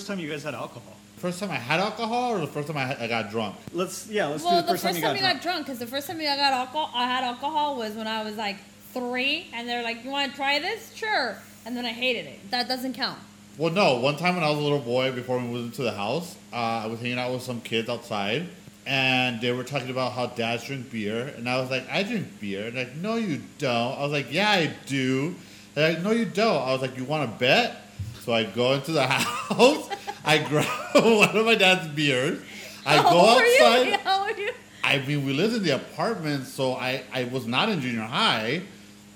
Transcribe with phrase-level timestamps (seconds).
[0.00, 0.96] first time you guys had alcohol?
[1.18, 3.54] First time I had alcohol, or the first time I, I got drunk?
[3.74, 5.34] Let's yeah, let's well, do the first, time, you got, you drunk.
[5.34, 8.24] got drunk, because the first time I got alcohol, I had alcohol was when I
[8.24, 8.56] was like
[8.94, 10.94] three, and they're like, "You want to try this?
[10.94, 11.36] Sure."
[11.66, 12.50] And then I hated it.
[12.50, 13.18] That doesn't count.
[13.58, 14.00] Well, no.
[14.00, 16.56] One time when I was a little boy, before we moved into the house, uh,
[16.56, 18.46] I was hanging out with some kids outside,
[18.86, 22.40] and they were talking about how dads drink beer, and I was like, "I drink
[22.40, 25.34] beer." And like, "No, you don't." I was like, "Yeah, I do."
[25.74, 27.76] They're like, "No, you don't." I was like, "You want to bet?"
[28.20, 29.88] So I go into the house,
[30.24, 32.40] I grab one of my dad's beers,
[32.84, 33.64] I How go old were you?
[33.64, 34.00] outside.
[34.00, 34.50] How old were you?
[34.84, 38.62] I mean, we lived in the apartment, so I, I was not in junior high,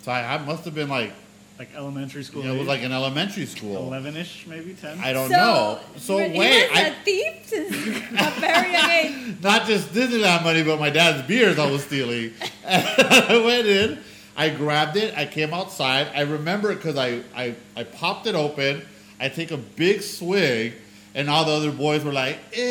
[0.02, 1.12] so I, I must have been like,
[1.58, 2.42] like elementary school.
[2.42, 3.76] you know, it was like an elementary school.
[3.76, 4.98] eleven-ish, maybe ten.
[4.98, 5.80] I don't so, know.
[5.96, 9.34] So but wait, he was I, a thief since a very young age.
[9.42, 12.32] not just Disneyland money, but my dad's beers I was stealing.
[12.64, 13.98] And I went in,
[14.36, 16.08] I grabbed it, I came outside.
[16.14, 18.82] I remember it because I, I, I popped it open,
[19.24, 20.74] I take a big swig,
[21.14, 22.62] and all the other boys were like, ew.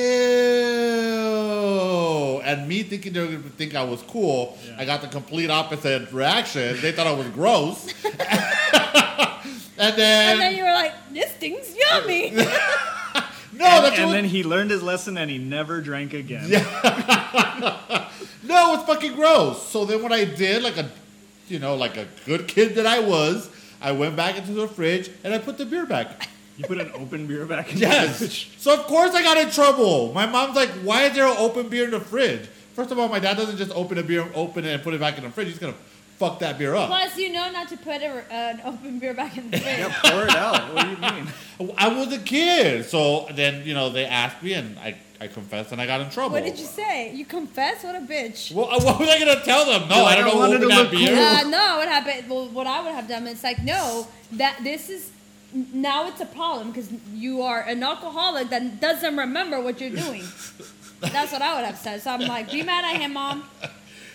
[2.43, 4.75] And me thinking they were going to think I was cool, Yeah.
[4.77, 6.79] I got the complete opposite reaction.
[6.79, 7.91] They thought I was gross.
[9.79, 12.49] and then, And then you were like, "This thing's yummy." no, and,
[13.57, 16.45] that's and what, then he learned his lesson and he never drank again.
[16.47, 18.09] Yeah.
[18.45, 19.65] No, it's fucking gross.
[19.69, 20.89] So then what I did, like a,
[21.47, 23.49] you know, like a good kid that I was,
[23.81, 26.27] I went back into the fridge and I put the beer back.
[26.57, 28.17] You put an open beer back in the Yes.
[28.19, 28.49] fridge.
[28.59, 30.11] So of course I got in trouble.
[30.13, 33.07] My mom's like, "Why is there an open beer in the fridge?" First of all,
[33.07, 35.29] my dad doesn't just open a beer, open it, and put it back in the
[35.31, 35.47] fridge.
[35.47, 35.73] He's gonna
[36.19, 36.89] fuck that beer up.
[36.89, 39.79] Plus, you know not to put a, an open beer back in the fridge.
[39.79, 40.73] Yeah, pour it out.
[40.73, 40.97] What do you
[41.67, 41.73] mean?
[41.77, 45.71] I was a kid, so then you know they asked me, and I, I confessed,
[45.71, 46.33] and I got in trouble.
[46.35, 47.13] What did you say?
[47.15, 47.83] You confess?
[47.83, 48.51] What a bitch.
[48.51, 49.87] Well, uh, what was I gonna tell them?
[49.89, 51.15] No, You're I don't I know who wanted opened to that beer.
[51.15, 51.47] cool.
[51.47, 52.29] Uh, no, what happened?
[52.29, 55.09] Well, what I would have done is like, no, that this is
[55.53, 60.23] now it's a problem because you are an alcoholic that doesn't remember what you're doing.
[60.99, 62.01] That's what I would have said.
[62.01, 63.43] So I'm like, be mad at him, mom.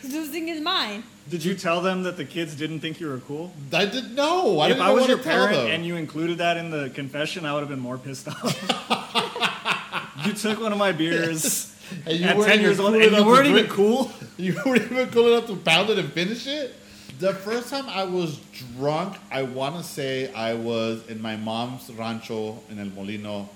[0.03, 1.05] He's losing his mind.
[1.29, 3.53] Did you tell them that the kids didn't think you were cool?
[3.73, 4.59] I didn't know.
[4.61, 7.45] I if didn't I know was your parent and you included that in the confession,
[7.45, 10.15] I would have been more pissed off.
[10.25, 11.75] you took one of my beers
[12.07, 13.67] And you at weren't 10 even years old cool and you enough to weren't even
[13.69, 14.11] cool.
[14.39, 16.75] You weren't even cool enough to pound it and finish it.
[17.19, 18.39] The first time I was
[18.77, 23.49] drunk, I want to say I was in my mom's rancho in El Molino.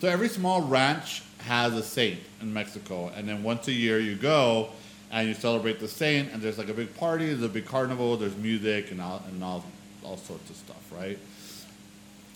[0.00, 4.16] So every small ranch has a saint in Mexico, and then once a year you
[4.16, 4.70] go
[5.12, 8.16] and you celebrate the saint, and there's like a big party, there's a big carnival,
[8.16, 9.64] there's music and all and all
[10.02, 11.20] all sorts of stuff, right?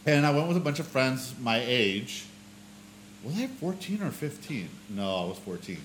[0.06, 2.24] And I went with a bunch of friends my age.
[3.24, 4.68] Was I 14 or 15?
[4.90, 5.76] No, I was 14.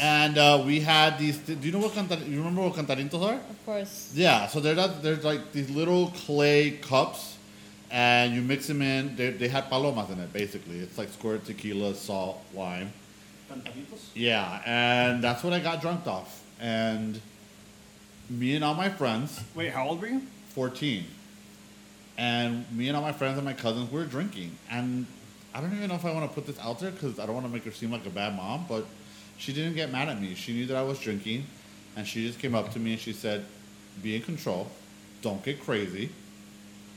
[0.00, 1.38] And uh, we had these.
[1.38, 2.26] Do you know what cantar?
[2.28, 3.34] You remember what cantaritos are?
[3.34, 4.12] Of course.
[4.14, 4.46] Yeah.
[4.46, 7.36] So they're not, there's like these little clay cups,
[7.90, 9.16] and you mix them in.
[9.16, 10.32] They, they had palomas in it.
[10.32, 12.92] Basically, it's like squirt tequila, salt, lime.
[14.14, 16.42] Yeah, and that's what I got drunk off.
[16.60, 17.20] And
[18.30, 20.22] me and all my friends, Wait, how old were you?
[20.50, 21.04] 14.
[22.18, 24.56] And me and all my friends and my cousins we were drinking.
[24.70, 25.06] And
[25.54, 27.34] I don't even know if I want to put this out there because I don't
[27.34, 28.86] want to make her seem like a bad mom, but
[29.38, 30.34] she didn't get mad at me.
[30.34, 31.46] She knew that I was drinking.
[31.96, 33.44] And she just came up to me and she said,
[34.02, 34.68] Be in control.
[35.20, 36.10] Don't get crazy.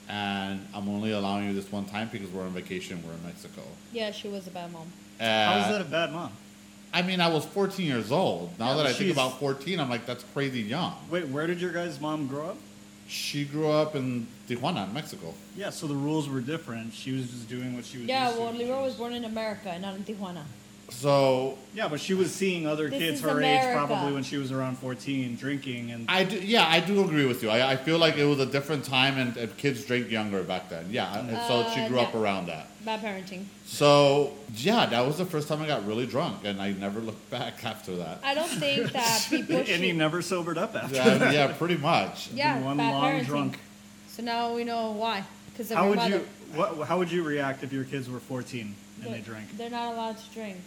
[0.07, 3.01] And I'm only allowing you this one time because we're on vacation.
[3.06, 3.62] We're in Mexico.
[3.91, 4.88] Yeah, she was a bad mom.
[5.19, 6.31] How is Uh, that a bad mom?
[6.94, 8.57] I mean, I was 14 years old.
[8.59, 10.94] Now Yeah, that I think about 14, I'm like, that's crazy young.
[11.09, 12.57] Wait, where did your guys' mom grow up?
[13.07, 15.34] She grew up in Tijuana, Mexico.
[15.57, 16.94] Yeah, so the rules were different.
[16.94, 18.44] She was just doing what she was Yeah, used to.
[18.44, 20.44] well, Leroy was born in America, not in Tijuana.
[20.90, 23.85] So Yeah, but she was seeing other This kids is her age America.
[23.88, 27.44] probably when she was around 14 drinking and I do, yeah, I do agree with
[27.44, 27.50] you.
[27.50, 30.69] I, I feel like it was a different time and, and kids drank younger back
[30.69, 30.85] then.
[30.90, 32.19] Yeah, and so she Uh, grew up yeah.
[32.22, 32.68] around that.
[32.85, 33.45] Bad parenting.
[33.66, 37.29] So yeah, that was the first time I got really drunk, and I never looked
[37.31, 38.19] back after that.
[38.24, 39.95] I don't think that people and he should.
[39.97, 41.34] never sobered up after Yeah, that.
[41.34, 42.29] yeah, pretty much.
[42.34, 43.25] Yeah, one bad long parenting.
[43.25, 43.59] drunk.
[44.07, 45.24] So now we know why.
[45.51, 46.18] Because of How your would mother.
[46.18, 48.75] you what, how would you react if your kids were 14 and
[49.06, 49.57] they They're- drank?
[49.57, 50.57] They're not allowed to drink.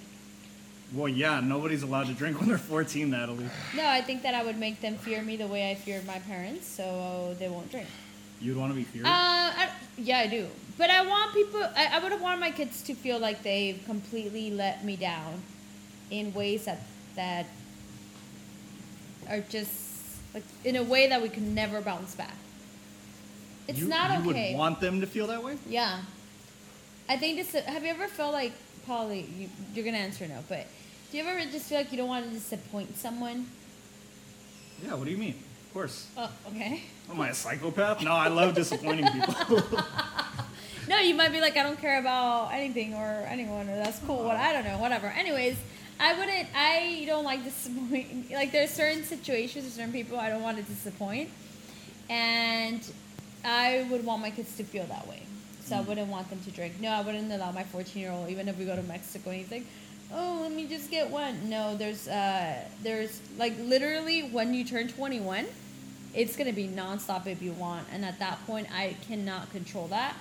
[0.93, 3.51] Well, yeah, nobody's allowed to drink when they're 14, Natalie.
[3.77, 6.19] No, I think that I would make them fear me the way I feared my
[6.21, 7.89] parents, so they won't drink.
[8.41, 9.05] You'd want to be feared?
[9.05, 10.47] Uh, I, yeah, I do.
[10.79, 11.63] But I want people.
[11.77, 15.43] I, I would have wanted my kids to feel like they've completely let me down,
[16.11, 16.83] in ways that
[17.17, 17.47] that
[19.29, 19.73] are just
[20.33, 22.37] like in a way that we can never bounce back.
[23.67, 24.53] It's you, not you okay.
[24.53, 25.59] would want them to feel that way?
[25.69, 26.01] Yeah.
[27.09, 27.65] I think this.
[27.65, 28.53] Have you ever felt like,
[28.87, 30.67] Polly, you, you're going to answer no, but
[31.11, 33.47] do you ever just feel like you don't want to disappoint someone?
[34.85, 35.35] Yeah, what do you mean?
[35.67, 36.09] Of course.
[36.17, 36.83] Oh, okay.
[37.11, 38.03] Am I a psychopath?
[38.03, 39.63] No, I love disappointing people.
[40.89, 44.25] no, you might be like, I don't care about anything or anyone, or that's cool.
[44.25, 45.07] What I don't know, whatever.
[45.07, 45.57] Anyways,
[45.99, 46.49] I wouldn't.
[46.55, 48.31] I don't like disappoint.
[48.31, 51.31] Like there's certain situations, or certain people I don't want to disappoint,
[52.11, 52.81] and
[53.45, 55.23] I would want my kids to feel that way.
[55.65, 55.89] So I hmm.
[55.89, 56.81] wouldn't want them to drink.
[56.81, 59.41] No, I wouldn't allow my 14 year old, even if we go to Mexico and
[59.41, 59.65] he's like,
[60.13, 61.49] oh, let me just get one.
[61.49, 65.47] No, there's, uh, there's like literally when you turn 21,
[66.15, 70.17] it's gonna be nonstop if you want, and at that point, I cannot control that.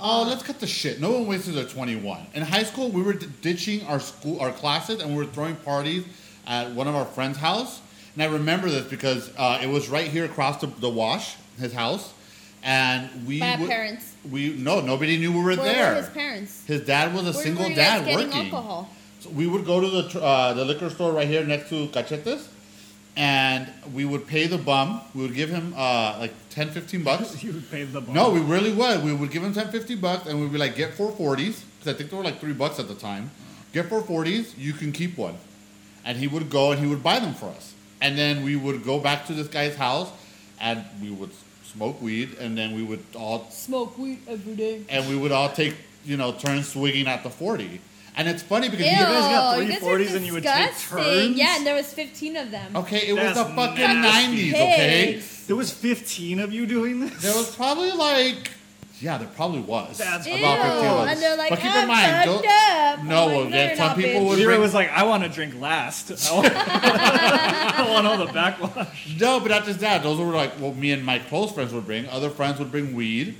[0.00, 1.00] Oh, let's cut the shit.
[1.00, 2.26] No one waits till they're 21.
[2.34, 5.54] In high school, we were d- ditching our school, our classes, and we were throwing
[5.56, 6.04] parties
[6.46, 7.80] at one of our friends' house.
[8.14, 11.72] And I remember this because uh, it was right here across the, the wash, his
[11.72, 12.12] house,
[12.64, 13.40] and we.
[13.40, 14.08] Would- parents.
[14.30, 15.94] We no, nobody knew we were there.
[15.94, 16.64] were his parents?
[16.66, 18.32] His dad was a single were dad working.
[18.32, 18.88] alcohol?
[19.22, 22.48] So we would go to the uh, the liquor store right here next to Cachetes,
[23.16, 25.00] and we would pay the bum.
[25.14, 27.42] We would give him uh, like 10, 15 bucks.
[27.44, 28.14] you would pay the bond.
[28.14, 29.04] No, we really would.
[29.04, 31.94] We would give him 10, 50 bucks, and we'd be like, get four 40s, because
[31.94, 33.30] I think they were like three bucks at the time.
[33.72, 34.54] Get four forties.
[34.58, 35.36] you can keep one.
[36.04, 37.74] And he would go and he would buy them for us.
[38.02, 40.10] And then we would go back to this guy's house,
[40.60, 41.30] and we would
[41.64, 44.82] smoke weed, and then we would all, Smoke weed every day.
[44.90, 47.80] and we would all take, you know, turns swinging at the 40.
[48.16, 50.32] And it's funny because Ew, he, guys got you three guys are 40s and you
[50.34, 51.36] would take turns?
[51.36, 52.76] Yeah, and there was 15 of them.
[52.76, 55.22] okay, it was the fucking 90s, okay?
[55.46, 57.22] There was 15 of you doing this?
[57.22, 58.50] There was probably like,
[59.00, 59.96] yeah, there probably was.
[59.98, 61.10] That's Ew, about 15 of us.
[61.12, 63.04] and they're like, But keep I'm in mind, fucked don't- up.
[63.04, 64.28] No, I'm like, yeah, some people bitch.
[64.28, 66.10] would- Lyra bring- was like, I want to drink last.
[66.30, 69.16] I want, I want all the backwash.
[69.18, 70.02] No, but not just that.
[70.02, 72.06] Those were like what me and my close friends would bring.
[72.08, 73.34] Other friends would bring weed,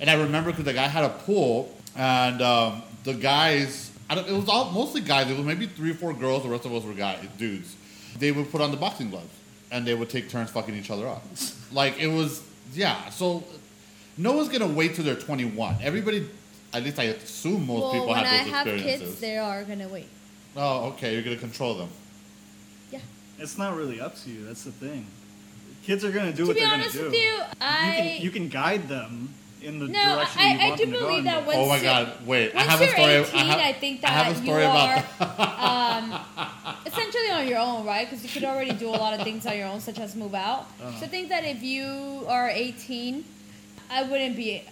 [0.00, 3.95] and I remember because the guy had a pool, and um, the guys, I don't,
[4.10, 5.30] it was all mostly guys.
[5.30, 6.42] It was maybe three or four girls.
[6.44, 7.74] The rest of us were guys, dudes.
[8.18, 9.32] They would put on the boxing gloves,
[9.70, 11.22] and they would take turns fucking each other up.
[11.72, 12.42] Like it was,
[12.74, 13.10] yeah.
[13.10, 13.42] So
[14.16, 15.78] no one's gonna wait till they're 21.
[15.82, 16.28] Everybody,
[16.72, 18.66] at least I assume most well, people when have I those have
[19.00, 20.06] kids, they are gonna wait.
[20.56, 21.12] oh, okay.
[21.14, 21.88] You're gonna control them.
[22.92, 23.00] Yeah.
[23.40, 24.44] It's not really up to you.
[24.46, 25.06] That's the thing.
[25.82, 27.04] Kids are going to do To what they're going honest to do.
[27.06, 29.34] with you, I you, can, you can guide them
[29.66, 31.46] in the no, direction I, you I want do them to believe in, that but-
[31.46, 32.26] once oh my you're- god!
[32.26, 33.12] Wait, I Once have a you're story.
[33.14, 35.04] 18, I, have, I think I have a that story you about are
[35.36, 35.60] that.
[35.60, 36.04] um,
[36.86, 38.08] essentially on your own, right?
[38.08, 40.34] Because you could already do a lot of things on your own, such as move
[40.34, 40.60] out.
[40.80, 40.92] Uh-huh.
[40.98, 43.24] So I think that if you are 18,
[43.90, 44.62] I wouldn't be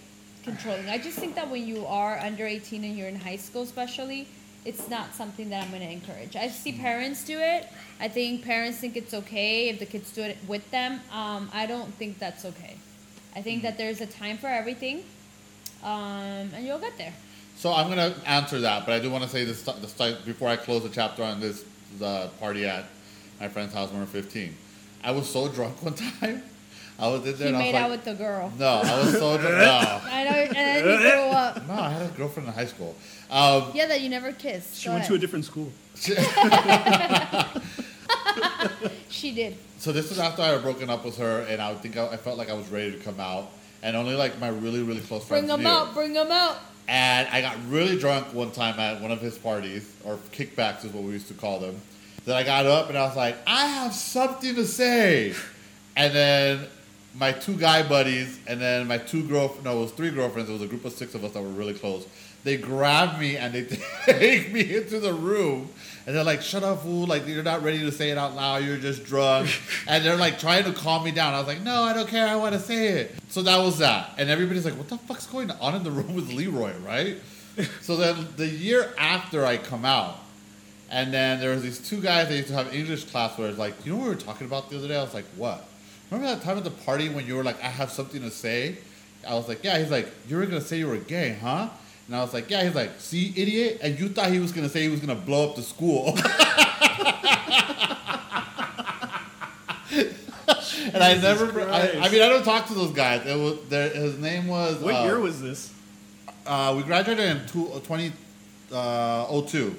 [0.45, 0.89] controlling.
[0.89, 4.29] I just think that when you are under 18 and you're in high school, especially,
[4.65, 6.37] it's not something that I'm going to encourage.
[6.37, 7.67] I see parents do it.
[8.01, 11.01] I think parents think it's okay if the kids do it with them.
[11.13, 12.77] Um, I don't think that's okay.
[13.37, 15.05] I think that there's a time for everything,
[15.83, 17.13] um, and you'll get there.
[17.57, 19.93] So I'm gonna answer that, but I do want to say this, this
[20.25, 21.65] before I close the chapter on this
[21.99, 22.85] the party at
[23.41, 24.55] my friend's house when we were 15.
[25.03, 26.43] I was so drunk one time.
[26.99, 27.37] I was in there.
[27.37, 28.53] He and I was made like, out with the girl.
[28.59, 29.55] No, I was so drunk.
[29.59, 30.01] No.
[30.05, 31.67] I know, and then he grew up.
[31.69, 32.95] no, I had a girlfriend in high school.
[33.31, 34.77] Um, Yeah, that you never kissed.
[34.77, 35.11] She Go went ahead.
[35.11, 35.73] to a different school.
[39.09, 39.57] She did.
[39.79, 42.17] so this was after I had broken up with her, and I think I, I
[42.17, 43.51] felt like I was ready to come out,
[43.83, 45.69] and only like my really really close friends Bring them knew.
[45.69, 45.95] out.
[45.95, 46.59] Bring them out.
[46.89, 50.93] And I got really drunk one time at one of his parties, or kickbacks is
[50.93, 51.81] what we used to call them.
[52.27, 55.35] Then I got up and I was like, I have something to say.
[55.97, 56.67] And then
[57.15, 60.51] my two guy buddies, and then my two girl no, it was three girlfriends.
[60.51, 62.07] It was a group of six of us that were really close.
[62.45, 63.65] They grab me and they
[64.05, 65.71] take me into the room,
[66.07, 67.07] and they're like, "Shut up, fool!
[67.07, 68.65] Like you're not ready to say it out loud.
[68.65, 69.51] You're just drunk."
[69.89, 71.35] and they're like trying to calm me down.
[71.35, 72.29] I was like, "No, I don't care.
[72.29, 74.11] I want to say it." So that was that.
[74.19, 77.17] And everybody's like, "What the fuck's going on in the room with Leroy?" Right?
[77.81, 80.19] so then the year after I come out,
[80.91, 83.59] and then there was these two guys that used to have English class where it's
[83.59, 84.97] like, you know what we were talking about the other day?
[84.97, 85.67] I was like, what?
[86.11, 88.77] Remember that time at the party when you were like, I have something to say?
[89.27, 89.79] I was like, yeah.
[89.79, 91.69] He's like, you were gonna say you were gay, huh?
[92.07, 92.65] And I was like, yeah.
[92.65, 93.79] He's like, see, idiot.
[93.83, 96.09] And you thought he was gonna say he was gonna blow up the school.
[100.95, 101.61] and I never.
[101.63, 103.27] I, I mean, I don't talk to those guys.
[103.27, 103.89] It was there.
[103.91, 104.79] His name was.
[104.81, 105.73] What uh, year was this?
[106.47, 108.13] Uh, we graduated in two, uh, 20,
[108.73, 109.75] uh, 02.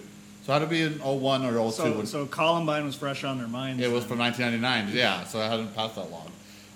[0.45, 1.71] So it had to be in 01 or 02.
[1.71, 3.81] So, so Columbine was fresh on their minds.
[3.83, 4.95] it was from 1999.
[4.95, 6.31] Yeah, so it hadn't passed that long.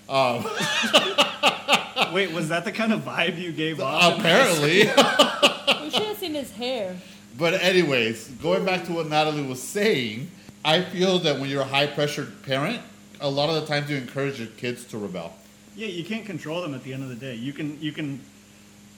[0.09, 0.43] Um,
[2.13, 4.15] Wait, was that the kind of vibe you gave off?
[4.15, 4.65] in high school?
[4.65, 5.05] apparently.
[5.85, 6.95] You should have seen his hair.
[7.37, 10.29] but anyways, going back to what Natalie was saying,
[10.63, 12.81] I feel that when you're a high pressure parent,
[13.21, 15.33] a lot of the times you encourage your kids to rebel.
[15.75, 17.33] Yeah, you can't control them at the end of the day.
[17.35, 18.19] You can you can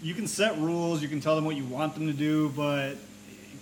[0.02, 2.96] you can set rules, you can tell them what you want them to do, but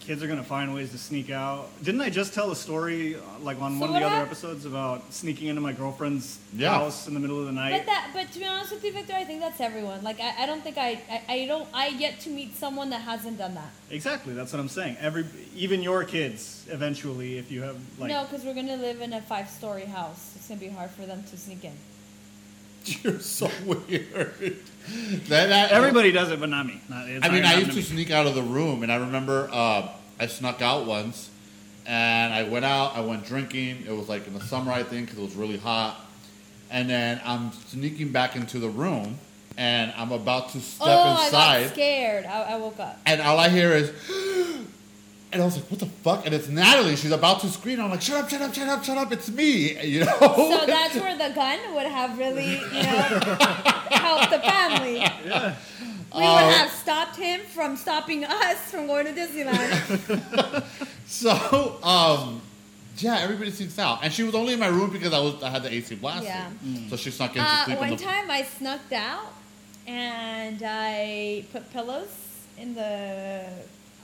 [0.10, 1.70] kids are gonna find ways to sneak out.
[1.84, 4.26] Didn't I just tell a story uh, like on So one of the other hap-
[4.26, 6.74] episodes about sneaking into my girlfriend's Yeah.
[6.74, 7.74] house in the middle of the night?
[7.78, 10.02] But that, but to be honest with you, Victor, I think that's everyone.
[10.04, 13.02] Like, I, I don't think I, I, I don't, I yet to meet someone that
[13.02, 13.70] hasn't done that.
[13.92, 14.98] exactly, that's what I'm saying.
[15.00, 15.26] Every,
[15.56, 19.22] even your kids, eventually, if you have like, no, because we're gonna live in a
[19.22, 20.34] five-story house.
[20.36, 21.74] It's gonna be hard for them to sneak in.
[23.04, 23.78] You're so weird.
[25.28, 26.82] that, that, everybody does it, but not me.
[26.90, 27.82] Not, I mean, gonna I used to me.
[27.84, 29.90] sneak out of the room, and I remember uh,
[30.20, 31.30] I snuck out once,
[31.86, 32.96] and I went out.
[32.96, 33.86] I went drinking.
[33.88, 35.98] It was like in the summer, I think, because it was really hot.
[36.70, 39.18] And then I'm sneaking back into the room,
[39.58, 42.26] and I'm about to step oh, I inside, got scared.
[42.26, 43.00] I, I woke up.
[43.06, 43.90] and all I hear is,
[45.32, 46.96] and I was like, "What the fuck?" And it's Natalie.
[46.96, 47.80] She's about to scream.
[47.80, 48.30] I'm like, "Shut up!
[48.30, 48.54] Shut up!
[48.54, 48.84] Shut up!
[48.84, 49.12] Shut up!
[49.12, 50.18] It's me!" You know.
[50.20, 53.20] So that's where the gun would have really, you know,
[53.90, 54.98] helped the family.
[54.98, 55.56] Yeah.
[56.16, 60.64] We Uh, would have stopped him from stopping us from going to Disneyland.
[61.08, 62.40] So, um,
[62.98, 65.50] yeah, everybody sneaks out, and she was only in my room because I was I
[65.50, 66.26] had the AC blasted.
[66.30, 66.50] Yeah.
[66.90, 68.04] So she snuck in to Uh, sleep in one the.
[68.04, 69.34] time I snuck out
[69.88, 72.10] and I put pillows
[72.60, 73.46] in the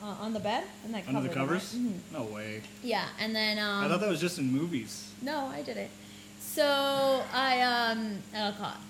[0.02, 1.76] uh, on the bed and I covered Under the covers?
[1.76, 1.84] right?
[1.84, 2.00] Mhm.
[2.12, 2.62] No way.
[2.84, 5.10] Yeah, and then um, I thought that was just in movies.
[5.22, 5.92] No, I did it.
[6.40, 8.82] So I um I got caught,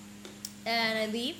[0.65, 1.35] and I leave.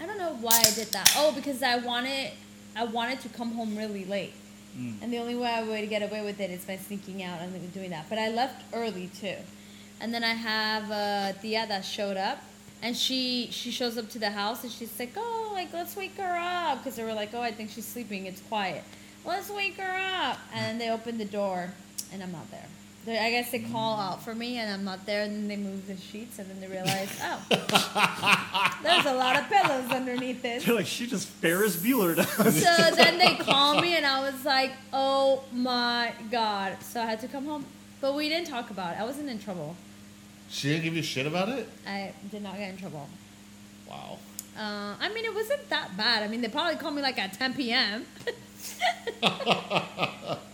[0.00, 1.12] I don't know why I did that.
[1.16, 2.30] Oh, because I wanted
[2.76, 4.32] I wanted to come home really late,
[4.78, 5.02] Mm.
[5.02, 7.72] and the only way I would get away with it is by sneaking out and
[7.74, 8.08] doing that.
[8.08, 9.34] But I left early too,
[10.00, 12.38] and then I have a tia that showed up.
[12.82, 16.16] And she she shows up to the house and she's like, oh, like let's wake
[16.16, 18.24] her up because they were like, oh, I think she's sleeping.
[18.26, 18.82] It's quiet.
[19.24, 20.38] Let's wake her up.
[20.54, 21.74] And they open the door,
[22.12, 22.64] and I'm not there.
[23.06, 25.22] They, I guess they call out for me, and I'm not there.
[25.22, 27.40] And then they move the sheets, and then they realize, oh,
[28.82, 30.64] there's a lot of pillows underneath this.
[30.64, 32.52] They're like, she just Ferris Bueller down.
[32.52, 36.76] So then they call me, and I was like, oh my god.
[36.82, 37.64] So I had to come home,
[38.02, 39.00] but we didn't talk about it.
[39.00, 39.76] I wasn't in trouble.
[40.50, 41.68] She didn't give you shit about it.
[41.86, 43.08] I did not get in trouble.
[43.88, 44.18] Wow.
[44.58, 46.22] Uh, I mean, it wasn't that bad.
[46.22, 48.04] I mean, they probably called me like at 10 p.m.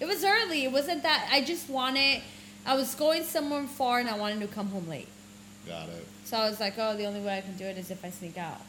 [0.00, 0.64] it was early.
[0.64, 1.28] It wasn't that.
[1.32, 2.22] I just wanted.
[2.66, 5.08] I was going somewhere far and I wanted to come home late.
[5.66, 6.06] Got it.
[6.24, 8.10] So I was like, oh, the only way I can do it is if I
[8.10, 8.60] sneak out.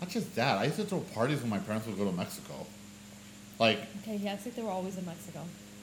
[0.00, 0.58] Not just that.
[0.58, 2.66] I used to throw parties when my parents would go to Mexico.
[3.58, 5.40] Like Okay, he acts like they were always in Mexico.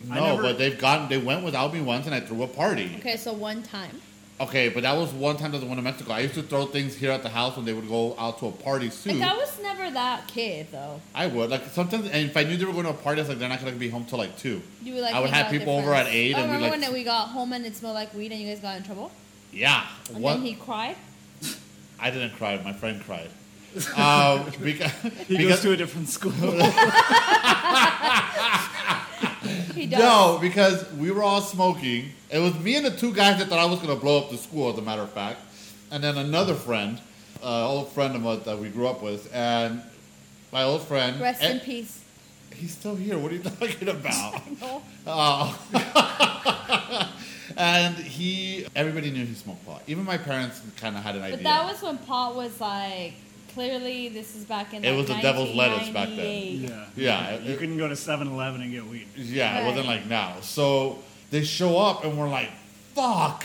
[0.07, 1.09] No, never- but they've gotten.
[1.09, 2.95] They went without me once, and I threw a party.
[2.99, 4.01] Okay, so one time.
[4.43, 6.11] Okay, but that was one time that they went to Mexico.
[6.13, 8.47] I used to throw things here at the house when they would go out to
[8.47, 9.19] a party soon.
[9.19, 10.99] Like, I was never that kid, though.
[11.15, 13.23] I would like sometimes, and if I knew they were going to a party, I
[13.23, 14.61] was like, they're not going to be home till like two.
[14.83, 16.31] You were like, I would have people over at eight.
[16.31, 18.31] eight, Oh, and we remember like, when we got home and it smelled like weed
[18.31, 19.11] and you guys got in trouble?
[19.51, 19.85] yeah.
[20.09, 20.35] And What?
[20.37, 20.95] then he cried?
[21.99, 22.59] I didn't cry.
[22.63, 23.29] My friend cried.
[23.95, 24.91] um, because,
[25.27, 26.31] He because goes to a different school.
[29.73, 29.99] He does.
[29.99, 32.09] no, because we were all smoking.
[32.29, 34.29] It was me and the two guys that thought I was going to blow up
[34.29, 35.39] the school, as a matter of fact,
[35.91, 36.99] and then another friend,
[37.43, 39.81] uh, old friend of ours that we grew up with, and
[40.51, 41.19] my old friend.
[41.19, 42.01] Rest in peace.
[42.55, 43.17] He's still here.
[43.17, 44.41] What are you talking about?
[45.05, 45.59] Oh.
[47.57, 49.81] and he, everybody knew he smoked pot.
[49.87, 51.37] Even my parents kind of had an idea.
[51.37, 53.13] But that was when pot was like,
[53.53, 56.17] clearly this is back in It like, was the devil's lettuce back then.
[56.17, 56.69] 1998.
[56.95, 57.33] yeah.
[57.35, 59.07] Yeah, You it- couldn't go to 7-Eleven and get weed.
[59.15, 60.35] yeah, it wasn't like now.
[60.41, 60.99] So
[61.31, 62.49] they show up and we're like,
[62.95, 63.43] fuck.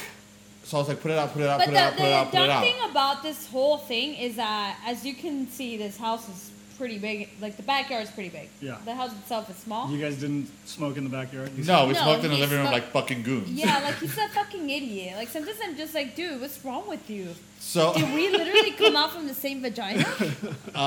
[0.64, 1.92] So I was like, put it out, put it out, But put the, it out,
[1.96, 2.60] put it out, put it out.
[2.60, 6.28] The dumb thing about this whole thing is that, as you can see, this house
[6.28, 7.28] is pretty big.
[7.40, 8.48] Like the backyard is pretty big.
[8.62, 8.76] Yeah.
[8.84, 9.90] The house itself is small.
[9.90, 11.50] You guys didn't smoke in the backyard?
[11.66, 13.50] No, we No, smoked in the he living room smoked- like fucking goons.
[13.50, 15.16] yeah, like he's a fucking idiot.
[15.16, 17.28] Like sometimes I'm just like, dude, what's wrong with you?
[17.58, 20.06] So, Did we literally come out from the same vagina?
[20.74, 20.78] uh,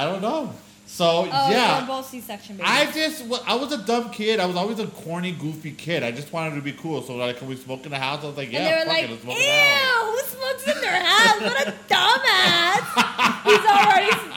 [0.00, 0.52] I don't know.
[0.86, 1.80] So, Oh, yeah.
[1.80, 2.70] we're both C-section babies.
[2.70, 4.38] I just, wa- I was a dumb kid.
[4.38, 6.02] I was always a corny, goofy kid.
[6.02, 7.00] I just wanted to be cool.
[7.02, 8.22] So, like, can we smoke in the house?
[8.22, 9.50] I was like, yeah, and they were fuck like, it, let's ew, smoke in the
[9.50, 10.04] house.
[10.04, 11.40] who smokes in their house?
[11.40, 12.84] What a dumbass.
[13.44, 14.33] He's already getting high.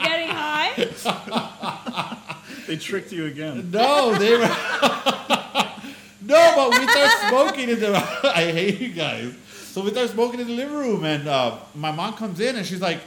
[2.68, 3.70] They tricked you again.
[3.70, 4.40] No, they were.
[6.20, 7.96] no, but we start smoking in the.
[8.34, 9.32] I hate you guys.
[9.50, 12.66] So we start smoking in the living room, and uh, my mom comes in and
[12.66, 13.00] she's like,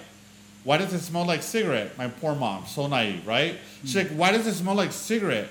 [0.64, 3.56] "Why does it smell like cigarette?" My poor mom, so naive, right?
[3.82, 5.50] She's like, "Why does it smell like cigarette?"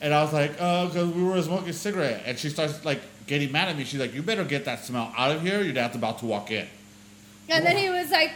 [0.00, 3.52] And I was like, "Oh, because we were smoking cigarette." And she starts like getting
[3.52, 3.84] mad at me.
[3.84, 5.62] She's like, "You better get that smell out of here.
[5.62, 6.66] Your dad's about to walk in."
[7.48, 8.32] And then he was like,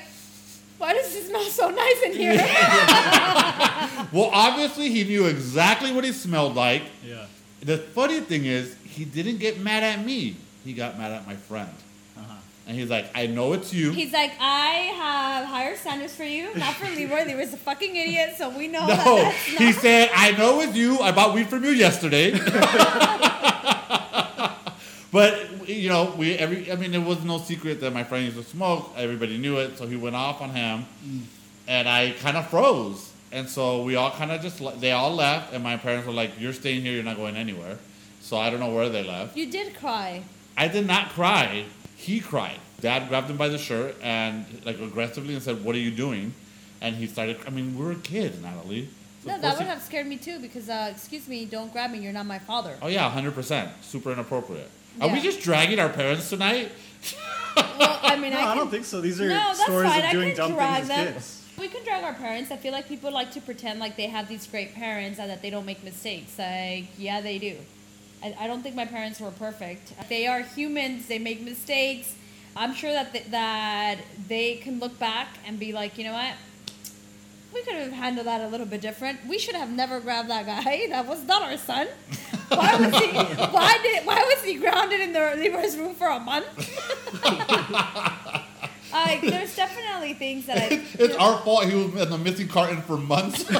[0.83, 2.35] why does it smell so nice in here?
[4.12, 6.83] Well, obviously he knew exactly what he smelled like.
[7.07, 7.25] Yeah.
[7.61, 10.37] The funny thing is, he didn't get mad at me.
[10.65, 11.71] He got mad at my friend.
[12.19, 12.35] Uh-huh.
[12.67, 13.93] And he's like, I know it's you.
[13.93, 17.25] He's like, I have higher standards for you, not for Leroy.
[17.25, 19.62] Leroy's a fucking idiot, so we know that no, that's not.
[19.62, 20.99] he said, I know it's you.
[20.99, 22.33] I bought weed from you yesterday.
[25.12, 26.73] but you know, we every.
[26.73, 28.90] I mean, it was no secret that my friend used to smoke.
[28.97, 30.87] Everybody knew it, so he went off on him,
[31.69, 33.11] and I kind of froze.
[33.31, 36.12] And so we all kind of just le- they all left, and my parents were
[36.12, 36.95] like, "You're staying here.
[36.95, 37.78] You're not going anywhere."
[38.21, 39.37] So I don't know where they left.
[39.37, 40.23] You did cry.
[40.57, 41.64] I did not cry.
[41.97, 42.59] He cried.
[42.81, 46.35] Dad grabbed him by the shirt and like aggressively and said, "What are you doing?"
[46.81, 47.38] And he started.
[47.47, 48.88] I mean, we were kids, Natalie.
[49.23, 51.90] So No, that would he- have scared me too because, uh, excuse me, don't grab
[51.92, 51.99] me.
[52.00, 52.76] You're not my father.
[52.83, 53.71] Oh yeah, hundred percent.
[53.83, 54.69] Super inappropriate.
[55.01, 56.71] Are we just dragging our parents tonight?
[57.55, 59.03] Well, I mean, No, I, I, don't think so.
[59.03, 60.01] These are No, that's stories fine.
[60.01, 61.13] of I doing can dumb drag things as them.
[61.15, 61.49] kids.
[61.59, 62.51] We can drag our parents.
[62.51, 65.43] I feel like people like to pretend like they have these great parents and that
[65.43, 66.39] they don't make mistakes.
[66.39, 67.57] Like, yeah, they do.
[68.23, 69.93] I, I don't think my parents were perfect.
[70.09, 71.09] They are humans.
[71.09, 72.15] They make mistakes.
[72.57, 76.35] I'm sure that th- that they can look back and be like, you know what?
[77.53, 79.27] We could have handled that a little bit different.
[79.27, 80.87] We should have never grabbed that guy.
[80.89, 81.89] That was not our son.
[82.57, 83.09] Why was he?
[83.53, 84.07] Why did?
[84.07, 86.47] Why was he grounded in the Leroy's room for a month?
[88.93, 90.83] like, there's definitely things that I.
[90.99, 93.45] it's our fault he was in the missing carton for months.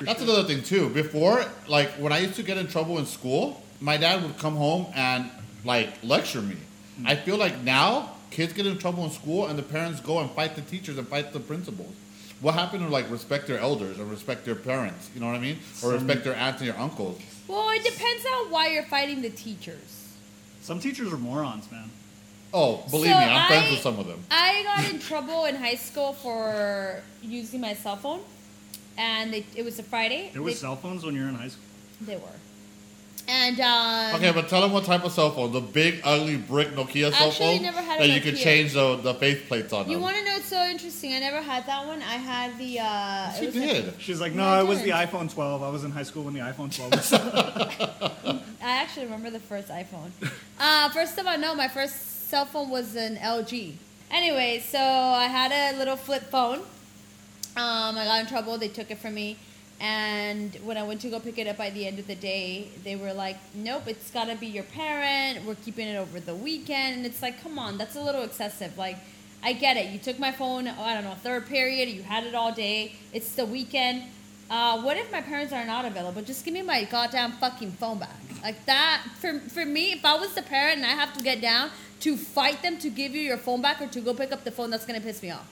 [0.00, 0.88] That's another thing too.
[0.90, 4.56] Before, like when I used to get in trouble in school, my dad would come
[4.56, 5.30] home and
[5.64, 6.56] like lecture me.
[6.98, 7.06] Hmm.
[7.06, 10.30] I feel like now kids get in trouble in school and the parents go and
[10.30, 11.94] fight the teachers and fight the principals.
[12.40, 15.10] What happened to like respect their elders or respect their parents?
[15.14, 15.58] You know what I mean?
[15.82, 17.20] Or respect their aunts and your uncles.
[17.48, 20.08] Well, it depends on why you're fighting the teachers.
[20.60, 21.90] Some teachers are morons, man.
[22.52, 24.22] Oh, believe So me, I'm friends with some of them.
[24.30, 28.20] I got in trouble in high school for using my cell phone,
[28.96, 30.30] and they, it was a Friday.
[30.32, 31.64] There was they, cell phones when you were in high school.
[32.02, 32.37] they were,
[33.28, 35.52] and um, Okay, but tell them what type of cell phone.
[35.52, 38.72] The big, ugly brick Nokia cell Actually, phone never had a that you could change
[38.72, 40.02] the, the face plates on you them.
[40.02, 40.36] want to know?
[40.36, 41.12] It's so interesting.
[41.14, 42.00] I never had that one.
[42.02, 42.80] I had the.
[42.80, 43.94] Uh, Yes, it you was a- did.
[44.00, 45.62] She's like, No, no, it was the iPhone 12.
[45.62, 47.12] I was in high school when the iPhone 12 was.
[48.60, 50.10] I actually remember the first iPhone.
[50.58, 53.74] Uh, first of all, no, my first cell phone was an LG.
[54.10, 56.58] Anyway, so I had a little flip phone.
[57.56, 58.56] Um, I got in trouble.
[58.58, 59.36] They took it from me.
[59.80, 62.68] And when I went to go pick it up by the end of the day,
[62.82, 65.44] they were like, nope, it's got to be your parent.
[65.44, 66.96] We're keeping it over the weekend.
[66.96, 68.76] And it's like, come on, that's a little excessive.
[68.76, 68.96] Like,
[69.42, 69.92] I get it.
[69.92, 71.88] You took my phone, oh, I don't know, third period.
[71.88, 72.94] You had it all day.
[73.12, 74.02] It's the weekend.
[74.50, 76.22] Uh, what if my parents are not available?
[76.22, 78.16] Just give me my goddamn fucking phone back.
[78.42, 81.40] Like that, for, for me, if I was the parent and I have to get
[81.40, 84.44] down to fight them to give you your phone back or to go pick up
[84.44, 85.46] the phone, that's gonna piss me off.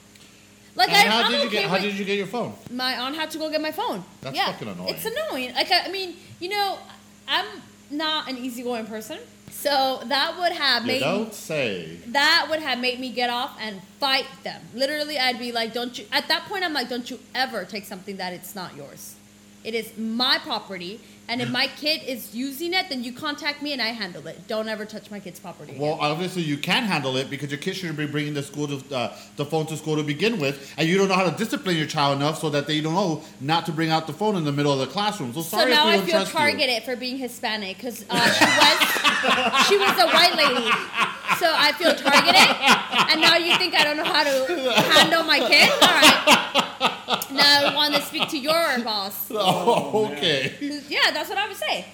[0.77, 1.69] Like, And I, how I'm did you okay get?
[1.69, 2.53] How did you get your phone?
[2.71, 4.03] my aunt had to go get my phone.
[4.21, 4.89] That's yeah, fucking annoying.
[4.93, 5.53] It's annoying.
[5.55, 6.77] Like I, I mean, you know,
[7.27, 7.45] I'm
[7.89, 9.17] not an easygoing person,
[9.49, 11.97] so that would have You made don't say.
[12.07, 14.61] that would have made me get off and fight them.
[14.75, 17.85] Literally, I'd be like, "Don't you?" At that point, I'm like, "Don't you ever take
[17.85, 19.15] something that it's not yours?
[19.63, 23.73] It is my property, and if my kid is using it, then you contact me
[23.73, 24.47] and I handle it.
[24.47, 27.59] Don't ever touch my kid's property." again." Well, obviously you can handle it because your
[27.59, 30.73] kid shouldn't be bringing the school to uh, the phone to school to begin with,
[30.77, 33.21] and you don't know how to discipline your child enough so that they don't know
[33.41, 35.33] not to bring out the phone in the middle of the classroom.
[35.33, 35.63] So sorry.
[35.71, 36.39] So now I feel trust you.
[36.39, 40.69] targeted for being Hispanic because uh, she was she was a white lady.
[41.39, 42.49] So I feel targeted,
[43.11, 45.69] and now you think I don't know how to handle my kid?
[45.69, 46.63] All right.
[47.31, 49.29] Now I want to speak to your boss.
[49.31, 50.55] Oh, okay.
[50.89, 51.85] Yeah, that's what I would say.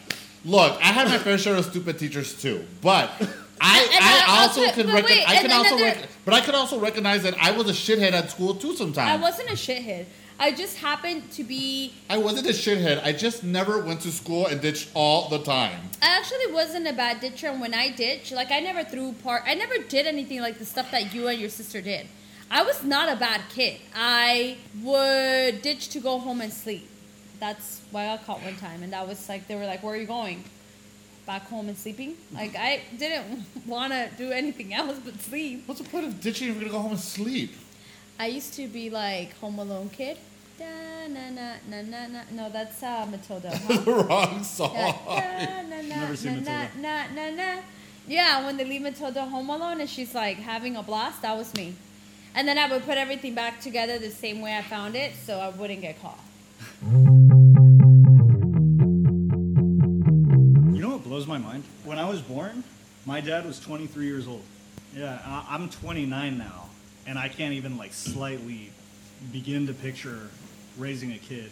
[0.45, 3.09] Look, I had my fair share of stupid teachers too, but
[3.61, 5.17] I, I I- also also- can recognize.
[5.17, 8.11] wait, I can also, rec- but I could also recognize that I was a shithead
[8.11, 8.75] at school too.
[8.75, 10.05] Sometimes I wasn't a shithead.
[10.39, 11.93] I just happened to be.
[12.09, 13.01] I wasn't a shithead.
[13.05, 15.79] I just never went to school and ditched all the time.
[16.01, 17.47] I actually wasn't a bad ditcher.
[17.47, 19.43] And when I ditched, like I never threw part.
[19.45, 22.07] I never did anything like the stuff that you and your sister did.
[22.51, 23.79] I was not a bad kid.
[23.95, 26.89] I would ditch to go home and sleep.
[27.39, 29.93] That's why I got caught one time, and that was like they were like, "Where
[29.93, 30.43] are you going?"
[31.25, 32.15] Back home and sleeping.
[32.33, 35.63] Like I didn't want to do anything else but sleep.
[35.65, 37.53] What's the point of ditching if you're gonna go home and sleep?
[38.19, 40.17] I used to be like Home Alone kid.
[40.59, 42.21] Da, na, na, na, na, na.
[42.31, 43.49] No, that's uh, Matilda.
[43.57, 43.77] Huh?
[43.81, 44.71] the wrong song.
[44.75, 46.81] Yeah, na, na, na, Never seen na, Matilda.
[46.81, 47.61] na, na, na.
[48.07, 51.53] Yeah, when they leave Matilda home alone and she's like having a blast, that was
[51.55, 51.73] me.
[52.35, 55.39] And then I would put everything back together the same way I found it so
[55.39, 56.19] I wouldn't get caught.
[56.83, 56.89] You
[60.81, 61.63] know what blows my mind?
[61.85, 62.63] When I was born,
[63.05, 64.43] my dad was 23 years old.
[64.95, 66.65] Yeah, I- I'm 29 now,
[67.07, 68.71] and I can't even like slightly
[69.31, 70.29] begin to picture
[70.77, 71.51] raising a kid.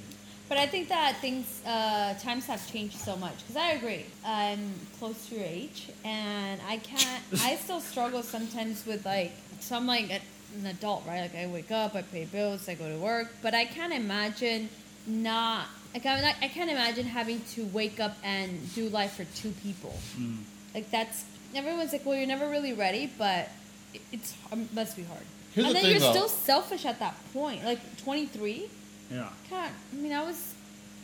[0.50, 3.38] But I think that things, uh, times have changed so much.
[3.38, 7.24] Because I agree, I'm close to your age, and I can't.
[7.42, 9.32] I still struggle sometimes with like.
[9.62, 11.22] So I'm like an adult, right?
[11.22, 14.68] Like I wake up, I pay bills, I go to work, but I can't imagine
[15.08, 15.66] not.
[15.94, 19.52] Like I'm not, I can't imagine having to wake up and do life for two
[19.64, 19.94] people.
[20.18, 20.38] Mm.
[20.74, 23.50] Like that's everyone's like, well, you're never really ready, but
[23.94, 25.22] it- it's it must be hard.
[25.54, 26.28] Here's and the then thing, you're though.
[26.28, 27.66] still selfish at that point.
[27.66, 28.70] Like 23,
[29.12, 29.28] Yeah.
[29.50, 30.54] God, I mean, I was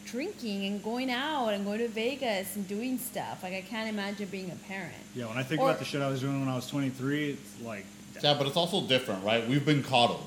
[0.06, 3.44] drinking and going out and going to Vegas and doing stuff.
[3.44, 4.94] Like I can't imagine being a parent.
[5.14, 7.32] Yeah, when I think Or- about the shit I was doing when I was 23,
[7.32, 7.86] it's like,
[8.24, 9.46] Yeah, but it's also different, right?
[9.48, 10.26] We've been coddled.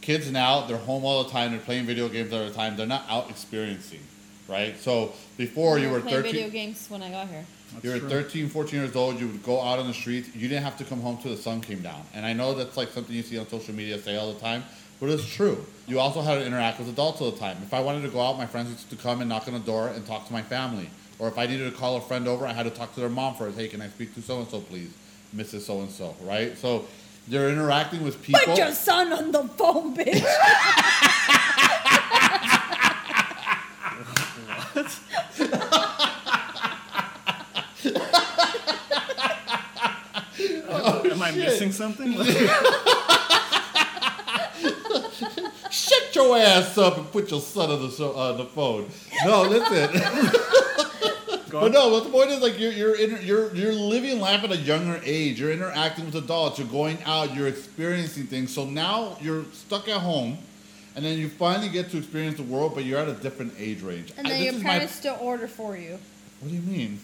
[0.00, 1.50] Kids now, they're home all the time.
[1.52, 2.76] They're playing video games all the time.
[2.76, 4.00] They're not out experiencing,
[4.48, 4.78] right?
[4.78, 7.44] So before you were playing 13, video games when I got here.
[7.72, 8.08] that's you were true.
[8.08, 9.20] 13, 14 years old.
[9.20, 10.34] You would go out on the streets.
[10.34, 12.02] You didn't have to come home till the sun came down.
[12.14, 14.64] And I know that's like something you see on social media say all the time,
[15.00, 15.64] but it's true.
[15.86, 17.58] You also had to interact with adults all the time.
[17.62, 19.60] If I wanted to go out, my friends used to come and knock on the
[19.60, 20.88] door and talk to my family.
[21.18, 23.08] Or if I needed to call a friend over, I had to talk to their
[23.08, 23.58] mom first.
[23.58, 24.90] Hey, can I speak to so and so, please,
[25.34, 25.62] Mrs.
[25.62, 26.56] So and so, right?
[26.56, 26.86] So
[27.28, 28.40] you're interacting with people.
[28.44, 30.22] Put your son on the phone, bitch.
[41.18, 42.12] Am I oh, missing something?
[45.70, 48.88] Shut your ass up and put your son on the show, on the phone.
[49.24, 49.90] No, listen.
[51.50, 54.44] Go but no, but the point is like you're you're inter- you're you're living life
[54.44, 55.40] at a younger age.
[55.40, 56.58] You're interacting with adults.
[56.58, 57.34] You're going out.
[57.34, 58.52] You're experiencing things.
[58.52, 60.38] So now you're stuck at home,
[60.94, 63.82] and then you finally get to experience the world, but you're at a different age
[63.82, 64.12] range.
[64.16, 65.98] and then this your is my- parents still order for you.
[66.40, 67.00] what do you mean?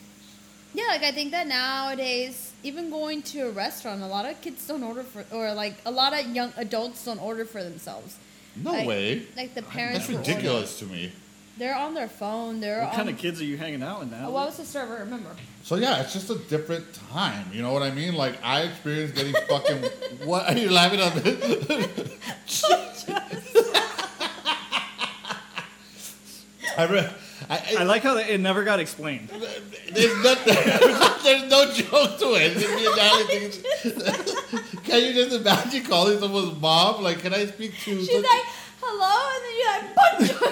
[0.74, 4.66] Yeah, like I think that nowadays, even going to a restaurant, a lot of kids
[4.66, 8.16] don't order for, or like a lot of young adults don't order for themselves.
[8.56, 9.22] No Like- way.
[9.36, 9.98] Like the parents.
[10.00, 10.28] That's will order.
[10.30, 11.12] ridiculous to me.
[11.56, 12.60] They're on their phone.
[12.60, 12.94] They're What on.
[12.96, 14.26] kind of kids are you hanging out with now?
[14.28, 14.96] Oh, what was the server?
[14.96, 15.30] Remember?
[15.62, 17.46] So yeah, it's just a different time.
[17.52, 18.14] You know what I mean?
[18.14, 19.84] Like I experienced getting fucking.
[20.26, 21.14] what are you laughing at?
[26.76, 27.08] I, re-
[27.48, 29.28] I, I, I like how it never got explained.
[29.92, 30.54] there's, nothing,
[31.22, 32.56] there's no joke to it.
[32.56, 37.02] It's me and Natalie can you just imagine calling someone's mom?
[37.02, 37.98] Like, can I speak to?
[37.98, 38.42] She's such- like,
[38.80, 40.48] "Hello," and then you're like, "Bonjour."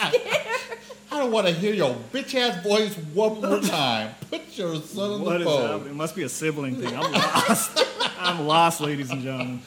[0.00, 0.78] I'd be scared.
[1.12, 4.14] I don't want to hear your bitch ass voice one more time.
[4.30, 5.68] Put your son on What the is phone.
[5.70, 5.88] happening?
[5.90, 6.94] It must be a sibling thing.
[6.96, 7.84] I'm lost.
[8.18, 9.62] I'm lost, ladies and gentlemen.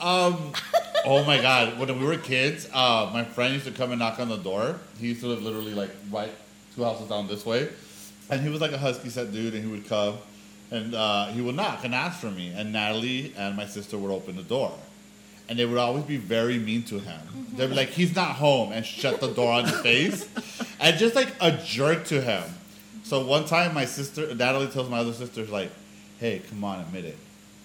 [0.00, 0.52] Um,
[1.04, 4.18] oh my god, when we were kids, uh, my friend used to come and knock
[4.18, 4.80] on the door.
[4.98, 6.32] He used to live literally like right
[6.74, 7.68] two houses down this way,
[8.30, 10.18] and he was like a husky set dude, and he would come
[10.72, 14.10] and uh, he would knock and ask for me, and Natalie and my sister would
[14.10, 14.72] open the door.
[15.48, 17.20] And they would always be very mean to him.
[17.56, 20.26] They'd be like, "He's not home," and shut the door on his face,
[20.82, 22.42] and just like a jerk to him.
[23.04, 25.70] So one time, my sister Natalie tells my other sister, like,
[26.20, 27.16] "Hey, come on, admit it.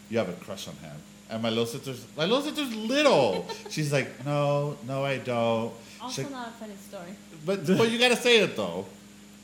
[0.10, 0.96] You have a crush on him."
[1.30, 3.46] And my little sister's my little sister's little.
[3.70, 7.12] She's like, "No, no, I don't." She's Also, like, not a funny story.
[7.46, 8.86] but but you gotta say it though.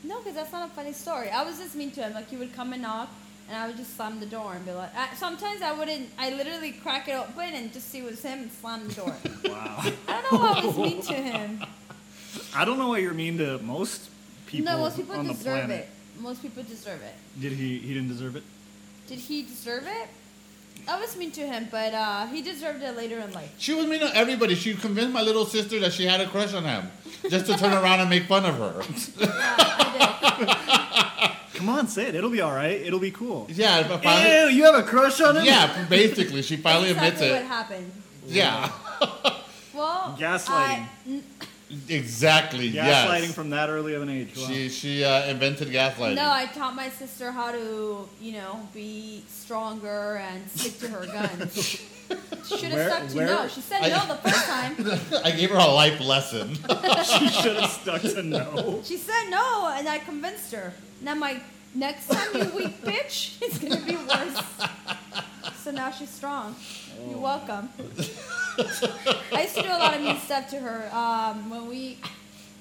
[0.02, 1.30] No, because that's not a funny story.
[1.30, 2.12] I was just mean to him.
[2.14, 3.08] Like he would come and knock,
[3.48, 4.94] and I would just slam the door and be like.
[4.96, 6.08] I, sometimes I wouldn't.
[6.18, 9.14] I literally crack it open and just see it was him and slam the door.
[9.54, 9.76] Wow.
[10.08, 11.64] I don't know why I was mean to him.
[12.54, 14.08] I don't know what you're mean to most
[14.46, 15.88] people, no, most people on the deserve planet.
[16.16, 16.20] it.
[16.20, 17.14] Most people deserve it.
[17.40, 17.78] Did he?
[17.78, 18.42] He didn't deserve it.
[19.08, 20.08] Did he deserve it?
[20.88, 23.52] I was mean to him, but uh, he deserved it later in life.
[23.58, 24.54] She was mean to everybody.
[24.54, 26.90] She convinced my little sister that she had a crush on him,
[27.30, 28.82] just to turn around and make fun of her.
[29.20, 32.14] I Come on, say it.
[32.14, 32.80] It'll be all right.
[32.80, 33.46] It'll be cool.
[33.48, 35.44] Yeah, but finally, Ew, you have a crush on him?
[35.44, 37.32] yeah, basically, she finally That's admits it.
[37.32, 37.92] what happened.
[38.26, 38.70] Yeah,
[39.72, 40.50] Well, Gaslighting.
[40.50, 41.22] I- n-
[41.88, 42.70] exactly.
[42.72, 43.34] Gaslighting yes.
[43.34, 44.36] from that early of an age.
[44.36, 44.46] Wow.
[44.46, 46.16] She she uh, invented gaslighting.
[46.16, 51.06] no, I taught my sister how to, you know, be stronger and stick to her
[51.06, 51.82] guns.
[52.46, 53.48] She should have stuck to where- no.
[53.48, 55.22] She said I- no the first time.
[55.24, 56.54] I gave her a life lesson.
[57.04, 58.82] she should have stuck to no.
[58.84, 60.74] She said no, and I convinced her.
[61.00, 61.40] Now my
[61.74, 64.42] next time you weak bitch, it's gonna be worse.
[65.64, 66.54] So now she's strong.
[67.08, 67.70] You're welcome.
[69.32, 70.90] I used to do a lot of mean stuff to her.
[70.92, 71.96] Um, when we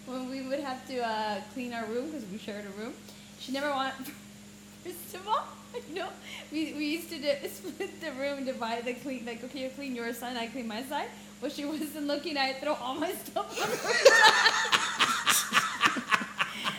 [0.06, 2.94] when we would have to uh, clean our room because we shared a room,
[3.42, 4.08] she never wanted.
[4.86, 5.44] First of all,
[5.94, 6.08] know,
[6.50, 9.26] we, we used to do, split the room, divide the clean.
[9.26, 11.10] Like, okay, you clean your side, I clean my side.
[11.42, 12.38] Well, she wasn't looking.
[12.38, 14.14] I throw all my stuff on her side.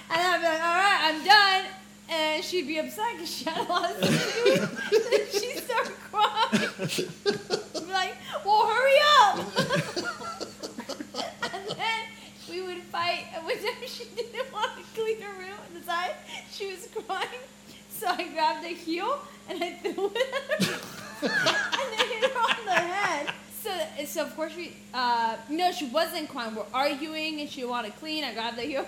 [0.09, 1.65] And I'd be like, all right, I'm done
[2.09, 4.57] and she'd be upset because she had a lot of stuff to do.
[5.11, 6.71] then she'd start crying.
[7.89, 8.15] like,
[8.45, 9.37] well, hurry up!
[11.55, 12.03] and then
[12.51, 16.11] we would fight, and whenever she didn't want to clean her room and the time
[16.51, 17.41] she was crying.
[17.91, 20.79] So I grabbed a heel and I threw it at her.
[21.23, 23.31] and I hit her on the head.
[23.63, 23.71] So,
[24.05, 26.55] so of course we, uh, no, she wasn't crying.
[26.55, 28.25] We're arguing and she wanted to clean.
[28.25, 28.87] I grabbed the heel.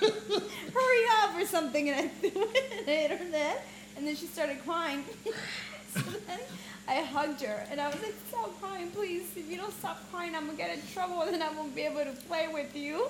[0.74, 3.60] Hurry up or something, and I threw it and I hit her in head.
[3.96, 5.04] And then she started crying.
[5.94, 6.40] so then
[6.88, 9.24] I hugged her and I was like, "Stop crying, please.
[9.36, 11.82] If you don't stop crying, I'm gonna get in trouble, and then I won't be
[11.82, 13.06] able to play with you."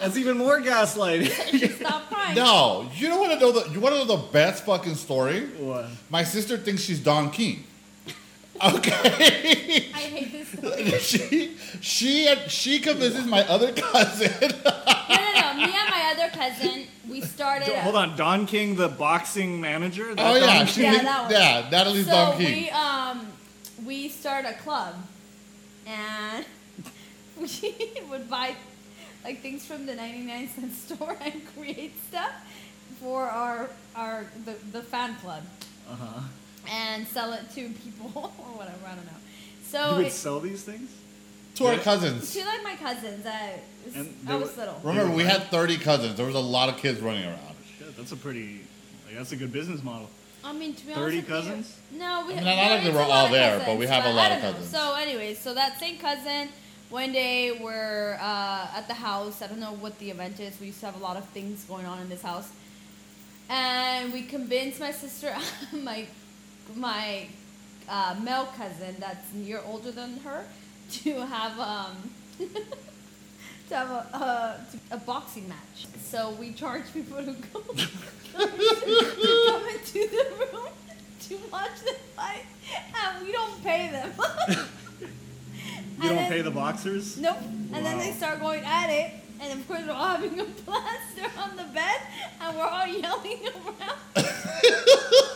[0.00, 1.30] That's even more gaslighting.
[1.50, 2.36] she stopped crying.
[2.36, 3.70] No, you don't want to know the.
[3.70, 5.46] You want to know the best fucking story?
[5.58, 5.86] what?
[6.08, 7.64] My sister thinks she's Don King.
[8.62, 9.88] Okay.
[9.94, 10.90] I hate this story.
[10.98, 14.32] she she she convinces my other cousin.
[15.10, 15.54] No, no, no.
[15.56, 17.66] Me and my other cousin, we started.
[17.66, 20.14] Do- a- Hold on, Don King, the boxing manager.
[20.14, 21.30] That oh yeah, Don she Yeah, that one.
[21.32, 22.62] yeah, Natalie's so Don King.
[22.64, 23.26] we um
[23.84, 24.94] we started a club,
[25.86, 26.44] and
[27.40, 27.74] we
[28.08, 28.54] would buy
[29.24, 32.32] like things from the ninety nine cent store and create stuff
[33.00, 35.42] for our our the, the fan club
[35.90, 36.20] Uh huh.
[36.68, 38.78] And sell it to people or whatever.
[38.86, 39.12] I don't know.
[39.66, 40.90] So You So would it, sell these things?
[41.56, 42.32] to our cousins.
[42.32, 44.80] to like my cousins, I was, And I was were- little.
[44.84, 46.16] Remember, we had 30 cousins.
[46.16, 47.38] There was a lot of kids running around.
[47.78, 48.60] Shit, that's a pretty.
[49.06, 50.08] Like, that's a good business model.
[50.44, 51.76] I mean, to be 30 honest, with you- cousins?
[51.92, 53.86] no, we I mean, no, not like they it's were all of there, but we
[53.86, 54.52] have a lot of don't know.
[54.58, 54.70] cousins.
[54.72, 56.48] So, anyways, so that same cousin,
[56.88, 59.42] one day we're uh, at the house.
[59.42, 60.58] I don't know what the event is.
[60.60, 62.48] We used to have a lot of things going on in this house,
[63.48, 65.34] and we convinced my sister,
[65.72, 66.06] my
[66.76, 67.26] my
[67.88, 70.44] uh, male cousin that's a year older than her,
[70.90, 72.10] to have um.
[73.68, 74.56] To have a, uh,
[74.90, 75.86] a boxing match.
[76.02, 77.86] So we charge people to go to
[78.34, 80.66] come into the room
[81.20, 82.46] to watch the fight,
[83.00, 84.10] and we don't pay them.
[84.18, 84.26] You
[84.98, 87.16] And don't then- pay the boxers?
[87.18, 87.36] Nope.
[87.72, 91.30] And then they start going at it, and of course we're all having a plaster
[91.38, 92.00] on the bed,
[92.40, 94.26] and we're all yelling around.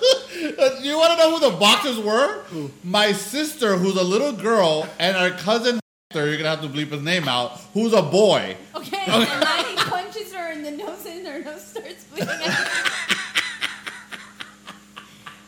[0.82, 2.42] You want to know who the boxers were?
[2.82, 5.80] My sister, who's a little girl, and our cousin.
[6.14, 7.58] You're gonna have to bleep his name out.
[7.72, 8.56] Who's a boy?
[8.76, 12.68] Okay, and then he punches her in the nose, and her nose starts bleeding out.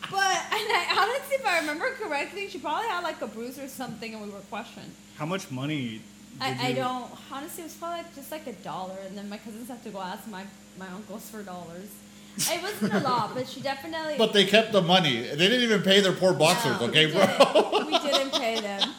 [0.09, 3.67] But and I honestly, if I remember correctly, she probably had like a bruise or
[3.67, 4.91] something, and we were questioned.
[5.17, 6.01] How much money?
[6.39, 7.61] Did I, I don't honestly.
[7.63, 10.01] It was probably like, just like a dollar, and then my cousins have to go
[10.01, 10.43] ask my
[10.79, 11.89] my uncles for dollars.
[12.53, 14.15] It wasn't a lot, but she definitely.
[14.17, 15.21] But they kept the money.
[15.21, 17.83] They didn't even pay their poor boxers, No, okay, we bro?
[17.87, 18.89] We didn't pay them.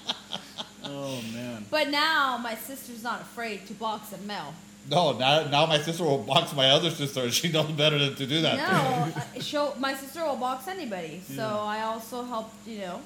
[0.84, 1.64] Oh man.
[1.70, 4.54] But now my sister's not afraid to box a male.
[4.90, 8.14] No, now, now my sister will box my other sister, and she knows better than
[8.16, 8.56] to do that.
[8.56, 11.20] No, uh, she'll, my sister will box anybody.
[11.28, 11.56] So Yeah.
[11.58, 13.00] I also helped, you know.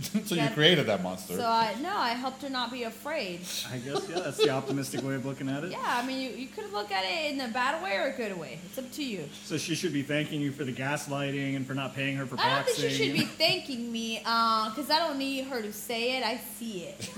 [0.24, 1.36] so you created that monster.
[1.36, 3.40] So I no, I helped her not be afraid.
[3.70, 5.72] I guess yeah, that's the optimistic way of looking at it.
[5.72, 8.16] Yeah, I mean, you, you could look at it in a bad way or a
[8.16, 8.58] good way.
[8.64, 9.28] It's up to you.
[9.44, 12.38] So she should be thanking you for the gaslighting and for not paying her for
[12.38, 12.74] I don't boxing.
[12.88, 16.24] think she should be thanking me because I don't need her to say it.
[16.24, 17.10] I see it.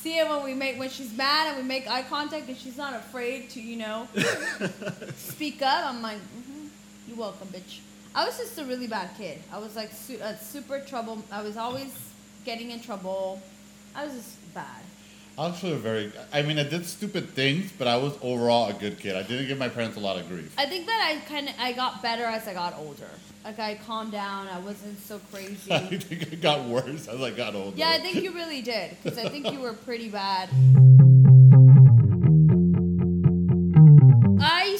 [0.00, 2.76] see it when we make when she's mad and we make eye contact and she's
[2.76, 4.08] not afraid to you know
[5.16, 5.86] speak up.
[5.86, 6.66] I'm like, mm-hmm,
[7.08, 7.78] you're welcome, bitch.
[8.14, 9.42] I was just a really bad kid.
[9.52, 11.22] I was like su- uh, super trouble.
[11.32, 11.92] I was always
[12.44, 13.42] getting in trouble.
[13.94, 14.82] I was just bad.
[15.36, 16.12] I was actually very.
[16.32, 19.16] I mean, I did stupid things, but I was overall a good kid.
[19.16, 20.54] I didn't give my parents a lot of grief.
[20.56, 23.10] I think that I kind of I got better as I got older.
[23.44, 24.46] Like I calmed down.
[24.46, 25.72] I wasn't so crazy.
[25.72, 27.76] I think it got worse as I got older.
[27.76, 30.50] Yeah, I think you really did because I think you were pretty bad.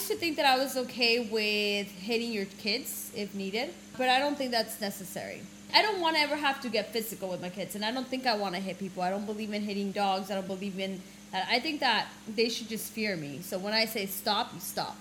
[0.04, 4.18] Used to think that I was okay with hitting your kids if needed, but I
[4.18, 5.40] don't think that's necessary.
[5.72, 8.06] I don't want to ever have to get physical with my kids, and I don't
[8.06, 9.02] think I want to hit people.
[9.02, 10.30] I don't believe in hitting dogs.
[10.30, 11.00] I don't believe in
[11.32, 11.48] that.
[11.48, 13.40] I think that they should just fear me.
[13.40, 14.94] So when I say stop, you stop.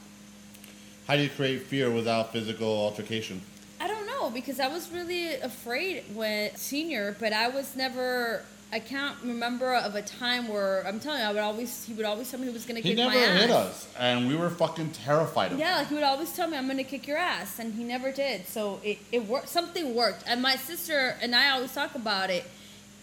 [1.06, 3.42] How do you create fear without physical altercation?
[3.82, 8.46] I don't know because I was really afraid when senior, but I was never.
[8.73, 12.05] I can't remember of a time where I'm telling you, I would always he would
[12.05, 13.27] always tell me he was gonna He kick never my ass.
[13.27, 15.77] He never hit us, and we were fucking terrified of Yeah, him.
[15.77, 18.47] like he would always tell me I'm gonna kick your ass, and he never did.
[18.47, 19.49] So it it worked.
[19.49, 22.45] Something worked, and my sister and I always talk about it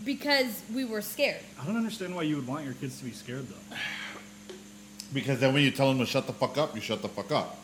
[0.04, 1.40] because we were scared.
[1.60, 3.76] I don't understand why you would want your kids to be scared though.
[5.12, 7.32] Because then when you tell them to shut the fuck up, you shut the fuck
[7.32, 7.58] up.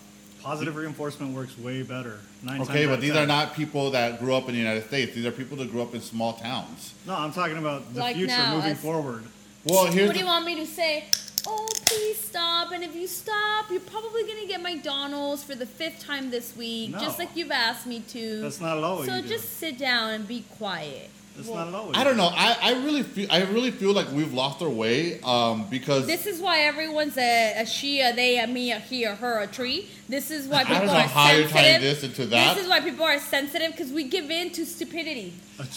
[0.46, 2.20] Positive reinforcement works way better.
[2.44, 3.24] Nine Okay, but these 10.
[3.24, 5.12] are not people that grew up in the United States.
[5.12, 6.94] These are people that grew up in small towns.
[7.04, 9.24] No, I'm talking about the Like future now, moving as- forward.
[9.64, 11.06] Well, here's what do you want me to say?
[11.48, 12.70] Oh, please stop.
[12.70, 16.56] And if you stop, you're probably going to get McDonald's for the fifth time this
[16.56, 17.00] week, No.
[17.00, 18.40] just like you've asked me to.
[18.42, 19.28] That's not at all what So you do.
[19.28, 21.10] just sit down and be quiet.
[21.36, 21.96] That's Well, not at all.
[21.96, 22.30] I don't know.
[22.32, 26.26] I, I really feel I really feel like we've lost our way um, because This
[26.26, 29.46] is why everyone's a, a she, a they, a me, a he, a her, a
[29.46, 29.88] tree.
[30.08, 31.52] This is why I people don't know are how you're sensitive.
[31.52, 32.54] tying this into that.
[32.54, 35.34] This is why people are sensitive because we give in to stupidity.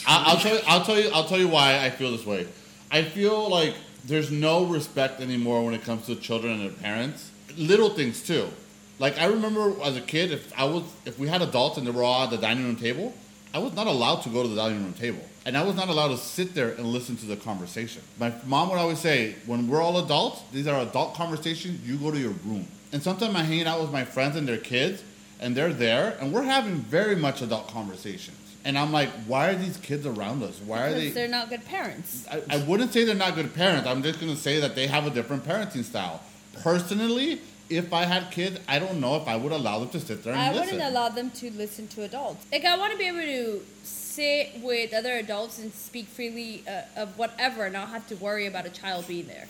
[0.07, 0.61] I, I'll tell you.
[0.67, 1.09] I'll tell you.
[1.13, 2.47] I'll tell you why I feel this way.
[2.91, 7.31] I feel like there's no respect anymore when it comes to children and their parents.
[7.57, 8.47] Little things too.
[8.97, 11.91] Like I remember as a kid, if I was, if we had adults and they
[11.91, 13.13] were all at the dining room table,
[13.53, 15.87] I was not allowed to go to the dining room table, and I was not
[15.89, 18.01] allowed to sit there and listen to the conversation.
[18.19, 21.87] My mom would always say, "When we're all adults, these are adult conversations.
[21.87, 24.57] You go to your room." And sometimes I'm hanging out with my friends and their
[24.57, 25.03] kids,
[25.39, 28.35] and they're there, and we're having very much adult conversations.
[28.65, 30.59] And I'm like, why are these kids around us?
[30.65, 31.09] Why are Because they?
[31.11, 32.25] they're not good parents.
[32.29, 33.87] I, I wouldn't say they're not good parents.
[33.87, 36.19] I'm just going to say that they have a different parenting style.
[36.61, 40.23] Personally, if I had kids, I don't know if I would allow them to sit
[40.23, 40.75] there and I listen.
[40.75, 42.45] wouldn't allow them to listen to adults.
[42.51, 43.61] Like I want to be able to
[44.19, 48.47] sit with other adults and speak freely uh, of whatever, and not have to worry
[48.47, 49.47] about a child being there.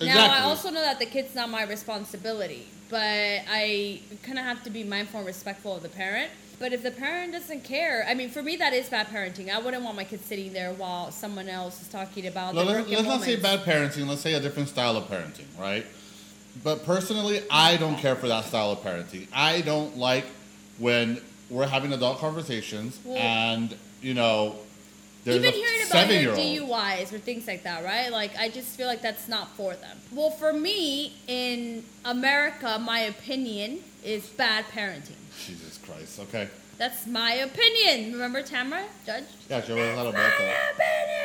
[0.00, 3.00] Now I also know that the kid's not my responsibility, but
[3.48, 6.30] I kind of have to be mindful and respectful of the parent.
[6.58, 9.50] But if the parent doesn't care, I mean, for me that is bad parenting.
[9.50, 13.04] I wouldn't want my kid sitting there while someone else is talking about Let, us
[13.04, 14.06] not say bad parenting.
[14.06, 15.84] Let's say a different style of parenting, right?
[16.64, 19.28] But personally, I don't care for that style of parenting.
[19.34, 20.24] I don't like
[20.78, 24.56] when we're having adult conversations Well- and you know
[25.26, 26.36] there's Even a hearing about your.
[26.36, 28.12] DUIs or things like that, right?
[28.12, 29.98] Like, I just feel like that's not for them.
[30.12, 35.16] Well, for me, in America, my opinion is bad parenting.
[35.44, 36.20] Jesus Christ.
[36.20, 36.48] Okay.
[36.78, 38.12] That's my opinion.
[38.12, 39.24] Remember Tamara, Judge?
[39.50, 39.58] Yeah.
[39.58, 40.14] What about that?
[40.14, 41.15] My opinion.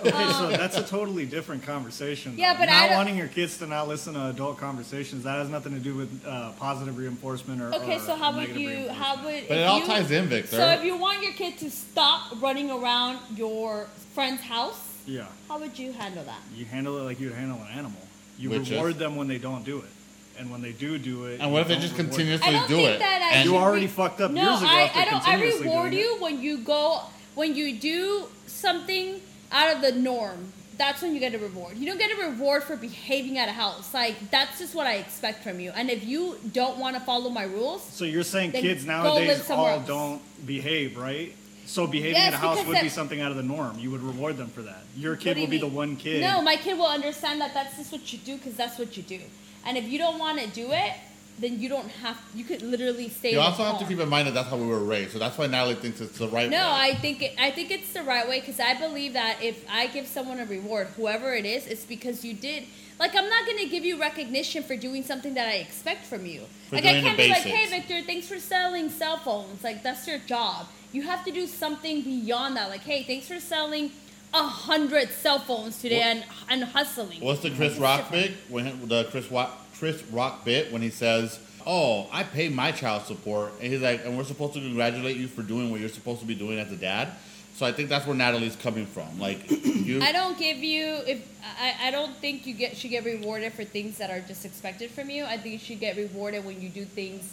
[0.00, 2.34] Okay, so Um, that's a totally different conversation.
[2.36, 5.36] Yeah, but I not don't- wanting your kids to not listen to adult conversations that
[5.38, 7.72] has nothing to do with uh, positive reinforcement or.
[7.74, 8.68] Okay, or so how would negative you?
[8.68, 8.98] reinforcement.
[9.02, 9.24] How would?
[9.48, 10.56] But if it all you- ties in, Victor.
[10.56, 15.58] So if you want your kid to stop running around your friend's house, Yeah, how
[15.58, 16.40] would you handle that?
[16.54, 18.00] you handle it like you'd handle an animal.
[18.38, 18.98] You Which reward is?
[18.98, 19.90] them when they don't do it,
[20.38, 21.40] and when they do do it.
[21.40, 22.16] and what you if they don't just reward them.
[22.16, 22.98] continuously I don't do think it?
[22.98, 25.04] that I and should You already re- fucked up no, years ago I, after I
[25.06, 25.14] don't.
[25.14, 26.06] I continuously reward doing it.
[26.06, 27.00] you when you go
[27.34, 29.20] when you do something
[29.52, 30.52] out of the norm.
[30.78, 31.78] That's when you get a reward.
[31.78, 33.94] You don't get a reward for behaving at a house.
[33.94, 35.72] Like that's just what I expect from you.
[35.74, 39.66] And if you don't want to follow my rules, So you're saying kids nowadays all
[39.66, 39.86] else.
[39.86, 41.34] don't behave, right?
[41.64, 43.78] So behaving Yes, at a house would be something out of the norm.
[43.78, 44.82] You would reward them for that.
[44.96, 46.20] Your kid will be the one kid.
[46.20, 49.02] No, my kid will understand that that's just what you do because that's what you
[49.02, 49.20] do.
[49.64, 50.92] And if you don't want to do it,
[51.38, 52.18] then you don't have.
[52.34, 53.32] You could literally stay.
[53.32, 55.12] You also have to keep in mind that that's how we were raised.
[55.12, 56.90] So that's why Natalie thinks it's the right No, way.
[56.90, 59.86] I think it, I think it's the right way because I believe that if I
[59.88, 62.64] give someone a reward, whoever it is, it's because you did.
[62.98, 66.40] Like I'm not gonna give you recognition for doing something that I expect from you.
[66.70, 70.08] For like I can't be like, "Hey, Victor, thanks for selling cell phones." Like that's
[70.08, 70.66] your job.
[70.92, 72.70] You have to do something beyond that.
[72.70, 73.90] Like, "Hey, thanks for selling
[74.32, 78.88] a hundred cell phones today What- and and hustling." What's the Chris Rock bit when
[78.88, 83.52] the Chris Wa- Chris Rock bit when he says, "Oh, I pay my child support,"
[83.60, 86.26] and he's like, "And we're supposed to congratulate you for doing what you're supposed to
[86.26, 87.08] be doing as a dad."
[87.56, 89.18] So I think that's where Natalie's coming from.
[89.18, 91.26] Like you, I don't give you if
[91.58, 94.90] I, I don't think you get should get rewarded for things that are just expected
[94.90, 95.24] from you.
[95.24, 97.32] I think you should get rewarded when you do things.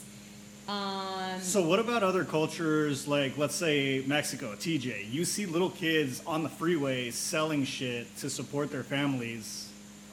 [0.67, 5.11] Um, So what about other cultures like let's say Mexico, TJ?
[5.11, 9.62] You see little kids on the freeway selling shit to support their families.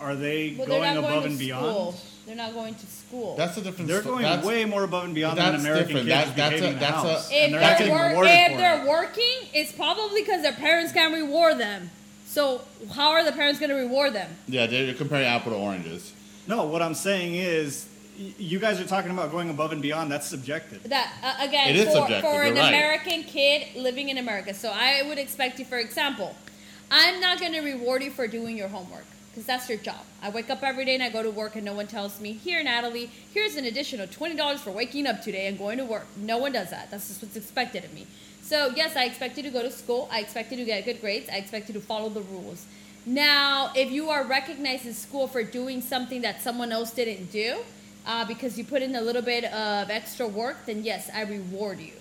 [0.00, 1.64] Are they well, they're going not above going to and beyond?
[1.72, 1.94] school.
[2.26, 3.36] They're not going to school.
[3.36, 3.88] that's a different.
[3.88, 6.06] They're sto- going that's, way more above and beyond than that's American different.
[6.06, 7.30] kid That- just that's a- behaving in the that's a- house.
[7.30, 8.88] if and they're they're, getting work, rewarded if for they're it.
[8.88, 11.90] working, it's probably because their parents can't reward them.
[12.26, 12.60] So
[12.94, 14.30] how are the parents going to reward them?
[14.48, 16.12] Yeah, they're you're comparing apple to oranges.
[16.46, 17.86] No, what I'm saying is,
[18.18, 20.12] y- you guys are talking about going above and beyond.
[20.12, 20.84] That's subjective.
[20.84, 22.68] That uh, again It is for, subjective, for an you're right.
[22.68, 24.54] American kid living in America.
[24.54, 26.36] So I would expect you, for example,
[26.92, 30.04] I'm not going to reward you for doing your homework because that's your job.
[30.22, 32.32] I wake up every day and I go to work, and no one tells me,
[32.32, 36.06] "Here, Natalie, here's an additional twenty dollars for waking up today and going to work."
[36.16, 36.90] No one does that.
[36.90, 38.06] That's just what's expected of me.
[38.42, 40.08] So yes, I expect you to go to school.
[40.10, 41.28] I expect you to get good grades.
[41.30, 42.66] I expect you to follow the rules.
[43.06, 47.58] Now, if you are recognized in school for doing something that someone else didn't do,
[48.06, 51.80] uh, because you put in a little bit of extra work, then yes, I reward
[51.80, 51.92] you.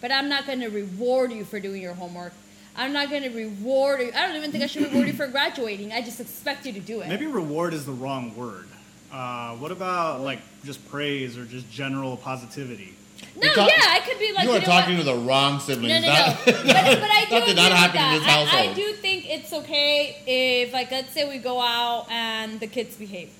[0.00, 2.32] But I'm not going to reward you for doing your homework.
[2.76, 4.10] I'm not going to reward you.
[4.14, 5.92] I don't even think I should reward you for graduating.
[5.92, 7.08] I just expect you to do it.
[7.08, 8.66] Maybe reward is the wrong word.
[9.12, 12.94] Uh, what about like just praise or just general positivity?
[13.36, 15.04] no, talk- yeah, I could be like, you you are know talking what?
[15.04, 15.88] to the wrong siblings.
[15.88, 16.12] No, no, no.
[16.14, 18.14] That- but, but I do that did agree not happen that.
[18.16, 22.06] in this I, I do think it's okay if, like, let's say we go out
[22.10, 23.30] and the kids behave.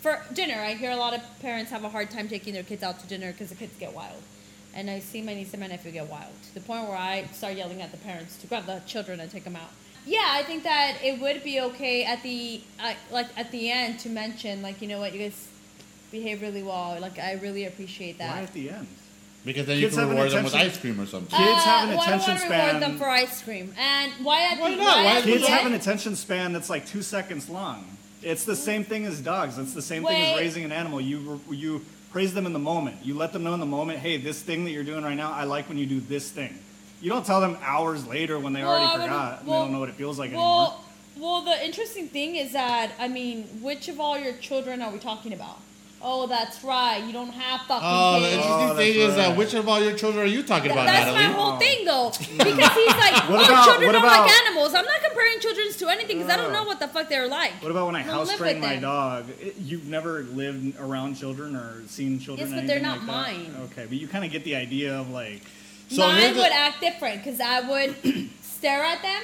[0.00, 2.82] For dinner, I hear a lot of parents have a hard time taking their kids
[2.84, 4.22] out to dinner because the kids get wild.
[4.74, 7.24] And I see my niece and my nephew get wild to the point where I
[7.32, 9.70] start yelling at the parents to grab the children and take them out.
[10.06, 13.98] Yeah, I think that it would be okay at the uh, like at the end
[14.00, 15.48] to mention like you know what you guys
[16.10, 16.98] behave really well.
[17.00, 18.34] Like I really appreciate that.
[18.36, 18.86] Why at the end?
[19.44, 21.36] Because then you can reward them with ice cream or something.
[21.38, 23.72] Kids have an well, attention I don't span- reward them for ice cream.
[23.78, 24.96] And why at Why the not?
[24.96, 25.56] why Why the Kids Yeah.
[25.56, 27.84] have an attention span that's like two seconds long.
[28.22, 29.58] It's the same thing as dogs.
[29.58, 31.00] It's the same thing as raising an animal.
[31.00, 32.96] You you praise them in the moment.
[33.04, 35.32] You let them know in the moment, hey, this thing that you're doing right now,
[35.32, 36.58] I like when you do this thing.
[37.00, 39.80] You don't tell them hours later when they Well, already forgot and they don't know
[39.80, 40.46] what it feels like anymore.
[40.46, 40.84] Well,
[41.16, 44.98] well, the interesting thing is that I mean, which of all your children are we
[44.98, 45.58] talking about?
[46.00, 47.02] Oh, that's right.
[47.02, 48.34] You don't have fucking Oh, the kids.
[48.36, 49.36] interesting Oh, thing that's is that right.
[49.36, 51.26] which of all your children are you talking about, That's Natalie?
[51.26, 51.58] my whole oh.
[51.58, 54.74] thing, though, because he's like, oh, What "Oh, about- children what are about- like animals."
[54.74, 56.52] I'm not comparing children to anything because I don't Oh.
[56.54, 57.52] know what the fuck they're like.
[57.62, 58.82] What about when I Don't house live train with my them.
[58.82, 59.26] dog?
[59.40, 62.48] It- You've never lived around children or seen children?
[62.50, 63.52] Yes, but they're anything not like that?
[63.52, 63.68] mine.
[63.72, 65.42] Okay, but you kind of get the idea of like
[65.90, 69.22] So Mine here's the- would act different because I would stare at them.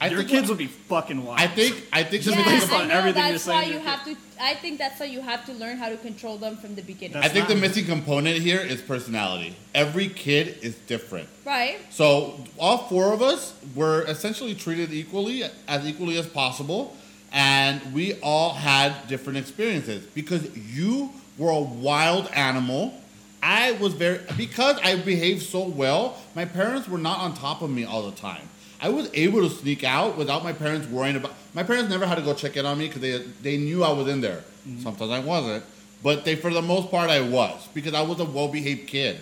[0.00, 1.40] I your think kids what- would be fucking wild.
[1.40, 2.94] I think I think Just yeah, because the, about I know.
[2.94, 4.16] everything you're That's why saying you to have to.
[4.40, 7.16] I think that's why you have to learn how to control them from the beginning.
[7.16, 9.56] I think the not- missing component here is personality.
[9.74, 11.28] Every kid is different.
[11.44, 11.78] right?
[11.90, 16.96] So all four of us were essentially treated equally, as equally as possible,
[17.32, 22.94] and we all had different experiences because you were a wild animal.
[23.42, 26.16] I was very because I behaved so well.
[26.36, 28.48] My parents were not on top of me all the time.
[28.80, 31.32] I was able to sneak out without my parents worrying about.
[31.54, 33.92] My parents never had to go check in on me because they they knew I
[33.92, 34.44] was in there.
[34.68, 34.82] Mm-hmm.
[34.82, 35.64] Sometimes I wasn't,
[36.02, 39.18] but they for the most part I was because I was a well behaved kid.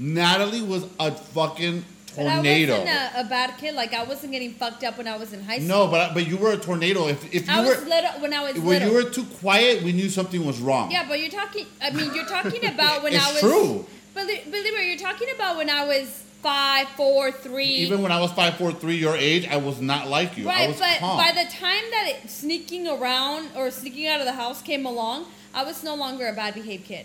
[0.00, 1.84] Natalie was a fucking
[2.16, 3.74] But I wasn't a, a bad kid.
[3.74, 5.68] Like I wasn't getting fucked up when I was in high school.
[5.68, 7.06] No, but but you were a tornado.
[7.08, 8.88] If if you I were little when I was when little.
[8.88, 10.90] you were too quiet, we knew something was wrong.
[10.90, 11.66] Yeah, but you're talking.
[11.80, 13.40] I mean, you're talking about when I was.
[13.40, 13.86] true.
[14.14, 17.64] Believe, believe me, you're talking about when I was five, four, three.
[17.66, 20.48] Even when I was five, four, three, your age, I was not like you.
[20.48, 21.18] I right, was but calm.
[21.18, 25.26] by the time that it, sneaking around or sneaking out of the house came along,
[25.52, 27.04] I was no longer a bad behaved kid.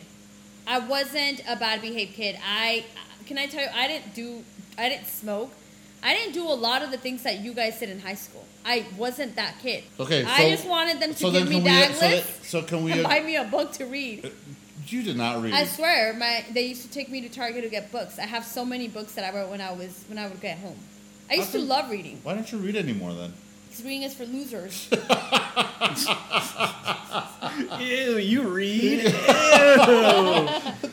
[0.66, 2.40] I wasn't a bad behaved kid.
[2.42, 2.86] I
[3.26, 4.44] can I tell you, I didn't do,
[4.78, 5.52] I didn't smoke.
[6.02, 8.46] I didn't do a lot of the things that you guys did in high school.
[8.66, 9.84] I wasn't that kid.
[10.00, 11.62] Okay, I just wanted them to so give me we?
[11.64, 12.92] that So, that, list so can we?
[12.94, 14.26] and buy me a book to read.
[14.26, 14.30] Uh,
[14.88, 15.54] you did not read.
[15.54, 18.20] I swear, my they used to take me to Target to get books.
[18.20, 20.58] I have so many books that I wrote when I was when I would get
[20.60, 20.78] home.
[21.30, 23.34] I used How to come- love reading Why don't you read anymore then?
[23.70, 24.88] because reading is for losers.
[27.80, 29.04] Ew, you read?
[29.04, 29.10] Ew.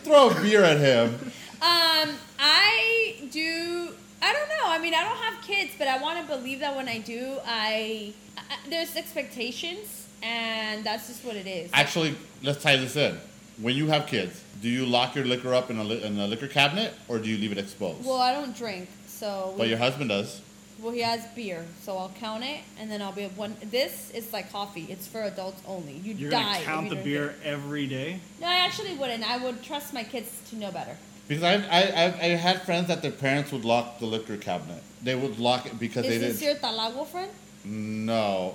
[0.05, 1.15] Throw a beer at him.
[1.63, 3.89] Um, I do.
[4.23, 4.67] I don't know.
[4.67, 7.37] I mean, I don't have kids, but I want to believe that when I do,
[7.47, 11.71] I, I there's expectations, and that's just what it is.
[11.73, 13.17] Actually, let's tie this in.
[13.61, 16.27] When you have kids, do you lock your liquor up in a, li- in a
[16.27, 18.05] liquor cabinet or do you leave it exposed?
[18.07, 20.41] well, I don't drink, so but we- your husband does.
[20.81, 23.55] well, he has beer, so I'll count it, and then I'll be one.
[23.71, 25.93] This is like coffee; it's for adults only.
[25.95, 26.43] You You're die.
[26.43, 27.37] gonna if count you the beer it.
[27.45, 28.21] every day?
[28.41, 29.29] No, I actually wouldn't.
[29.31, 30.97] I would trust my kids to know better.
[31.29, 34.83] Because I, I, I, I had friends that their parents would lock the liquor cabinet.
[35.03, 36.63] They would lock it because Is they this didn't.
[36.63, 37.31] your talago friend?
[37.65, 38.55] No,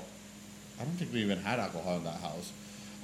[0.80, 2.52] I don't think we even had alcohol in that house.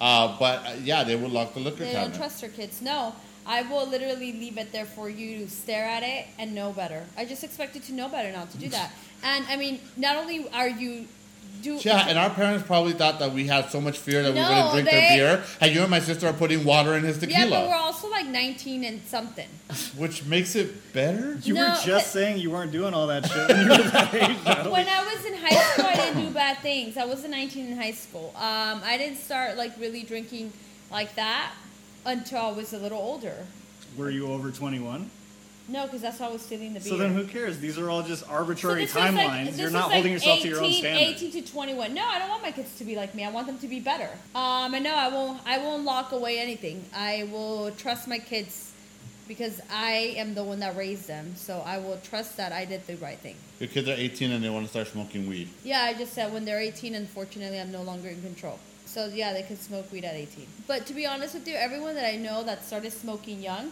[0.01, 2.81] Uh, but uh, yeah, they would lock the liquor They don't trust their kids.
[2.81, 3.13] No,
[3.45, 7.05] I will literally leave it there for you to stare at it and know better.
[7.15, 8.91] I just expect you to know better not to do that.
[9.23, 11.05] And I mean, not only are you
[11.61, 14.39] do Yeah, and our parents probably thought that we had so much fear that we
[14.39, 15.43] wouldn't drink they- their beer.
[15.61, 17.39] And you and my sister are putting water in his tequila.
[17.39, 19.47] yeah, but we're also like 19 and something.
[19.97, 21.37] which makes it better.
[21.43, 23.77] You No, were but- just saying you weren't doing all that shit when you were
[23.77, 24.37] that age.
[24.45, 24.71] Natalie.
[24.71, 26.97] When I was in high school, I didn't do bad things.
[26.97, 28.33] I wasn't 19 in high school.
[28.35, 30.51] Um, I didn't start like really drinking
[30.91, 31.51] like that
[32.05, 33.35] until I was a little older.
[33.97, 35.09] Were you over 21?
[35.71, 36.89] No, because that's why I was stealing the beer.
[36.89, 37.57] So then who cares?
[37.59, 39.57] These are all just arbitrary this was like- timelines.
[39.57, 41.23] You're not like holding yourself to your own 18 standards.
[41.23, 41.93] 18 to 21.
[41.93, 43.23] No, I don't want my kids to be like me.
[43.23, 44.09] I want them to be better.
[44.35, 45.41] Um, and no, I won't.
[45.45, 46.83] I won't lock away anything.
[46.93, 48.73] I will trust my kids
[49.29, 51.35] because I am the one that raised them.
[51.37, 53.37] So I will trust that I did the right thing.
[53.59, 55.47] Your kids are 18 and they want to start smoking weed.
[55.63, 58.59] Yeah, I just said when they're 18, unfortunately, I'm no longer in control.
[58.85, 60.47] So yeah, they can smoke weed at 18.
[60.67, 63.71] But to be honest with you, everyone that I know that started smoking young,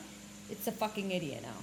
[0.50, 1.60] it's a fucking idiot now.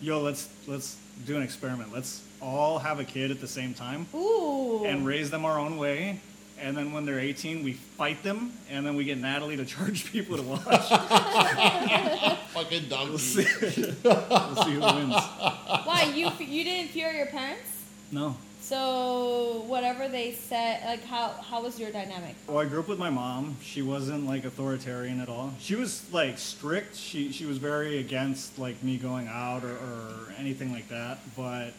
[0.00, 0.96] Yo, let's let's
[1.26, 1.92] do an experiment.
[1.92, 4.84] Let's all have a kid at the same time Ooh.
[4.84, 6.20] and raise them our own way.
[6.60, 10.10] And then when they're 18, we fight them, and then we get Natalie to charge
[10.10, 10.60] people to watch.
[12.48, 13.10] Fucking donkey.
[13.10, 13.44] We'll see.
[14.04, 15.14] we'll see who wins.
[15.84, 17.70] Why you you didn't fear your parents?
[18.10, 18.36] No.
[18.68, 22.34] So whatever they said, like how how was your dynamic?
[22.46, 23.56] Well, I grew up with my mom.
[23.62, 25.54] She wasn't like authoritarian at all.
[25.58, 26.94] She was like strict.
[26.94, 31.18] She she was very against like me going out or, or anything like that.
[31.34, 31.72] But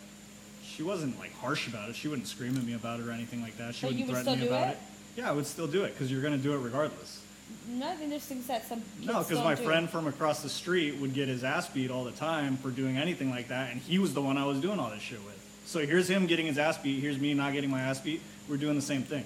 [0.64, 1.96] she wasn't like harsh about it.
[1.96, 3.76] She wouldn't scream at me about it or anything like that.
[3.76, 4.72] She But wouldn't you would threaten me about it?
[4.72, 4.78] it.
[5.18, 7.22] Yeah, I would still do it because you're gonna do it regardless.
[7.68, 10.96] No, I think there's things that some No, because my friend from across the street
[10.98, 14.00] would get his ass beat all the time for doing anything like that, and he
[14.00, 15.39] was the one I was doing all this shit with.
[15.70, 17.00] So here's him getting his ass beat.
[17.00, 18.24] Here's me not getting my ass beat.
[18.50, 19.24] We're doing the same thing.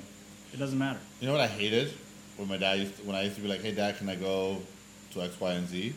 [0.53, 0.99] It doesn't matter.
[1.21, 1.93] You know what I hated
[2.35, 4.15] when my dad used to, when I used to be like, "Hey, dad, can I
[4.15, 4.61] go
[5.13, 5.93] to X, Y, and Z?"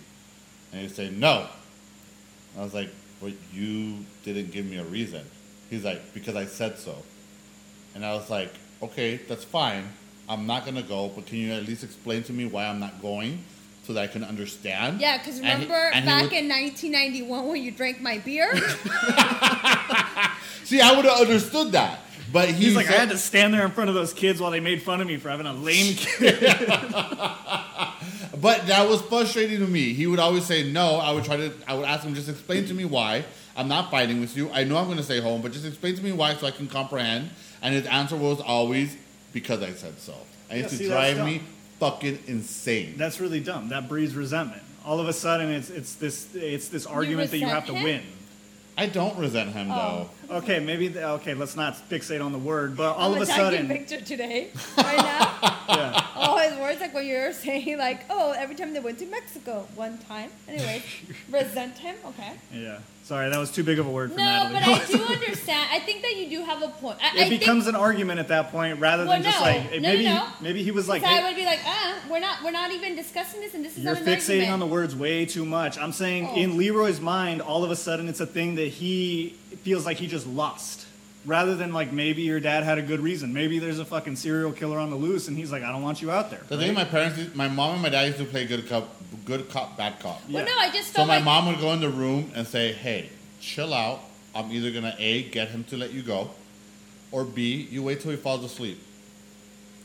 [0.70, 1.48] And he'd say, "No."
[2.56, 2.90] I was like,
[3.20, 5.26] "But you didn't give me a reason."
[5.68, 7.02] He's like, "Because I said so."
[7.96, 9.88] And I was like, "Okay, that's fine.
[10.28, 13.02] I'm not gonna go, but can you at least explain to me why I'm not
[13.02, 13.42] going,
[13.86, 17.46] so that I can understand?" Yeah, because And he- remember and back would- in 1991
[17.48, 18.50] when you drank my beer?
[20.64, 22.00] See, I would have understood that,
[22.32, 24.50] but he He's like, I had to stand there in front of those kids while
[24.50, 26.42] they made fun of me for having a lame kid.
[28.38, 29.94] But that was frustrating to me.
[29.94, 30.96] He would always say no.
[30.96, 31.52] I would try to.
[31.66, 33.24] I would ask him just explain to me why.
[33.56, 34.50] I'm not fighting with you.
[34.52, 36.50] I know I'm going to stay home, but just explain to me why so I
[36.50, 37.30] can comprehend.
[37.62, 38.94] And his answer was always
[39.32, 40.12] because I said so.
[40.50, 41.46] And it Yeah, used to see, drive me dumb.
[41.78, 42.94] Fucking insane.
[42.96, 43.68] That's really dumb.
[43.70, 44.62] That breeds resentment.
[44.84, 47.84] All of a sudden, it's it's this it's this argument that you have to resent
[47.84, 48.02] win.
[48.78, 49.74] I don't resent him Oh.
[49.74, 50.10] though.
[50.30, 51.34] Okay, maybe the, okay.
[51.34, 54.96] Let's not fixate on the word, but all I'm of a sudden, Victor today, right
[54.96, 55.58] now.
[55.68, 56.06] yeah.
[56.16, 59.06] All his words, like when you were saying, like, oh, every time they went to
[59.06, 60.30] Mexico, one time.
[60.48, 60.82] Anyway,
[61.30, 61.96] resent him.
[62.06, 62.32] Okay.
[62.52, 62.78] Yeah.
[63.04, 64.54] Sorry, that was too big of a word for No, Natalie.
[64.54, 65.68] but I do understand.
[65.70, 66.98] I think that you do have a point.
[67.00, 69.44] I, I it think- becomes an argument at that point rather Well, than just no.
[69.44, 70.26] like No, maybe no, no.
[70.40, 72.96] maybe he was like so I would be like, ah, we're not, we're not even
[72.96, 75.78] discussing this, and this is you're not an fixating on the words way too much.
[75.78, 76.34] I'm saying Oh.
[76.36, 79.36] in Leroy's mind, all of a sudden it's a thing that he
[79.66, 80.86] feels like he just lost.
[81.24, 83.32] Rather than like maybe your dad had a good reason.
[83.34, 86.00] Maybe there's a fucking serial killer on the loose and he's like, I don't want
[86.00, 86.40] you out there.
[86.48, 88.88] The thing my parents, used- my mom and my dad used to play good cop,
[89.24, 90.22] good cop, bad cop.
[90.30, 92.70] Well, no, I just So my like mom would go in the room and say,
[92.72, 93.10] "Hey,
[93.40, 94.02] chill out.
[94.36, 96.30] I'm either gonna a get him to let you go,
[97.10, 98.78] or b you wait till he falls asleep,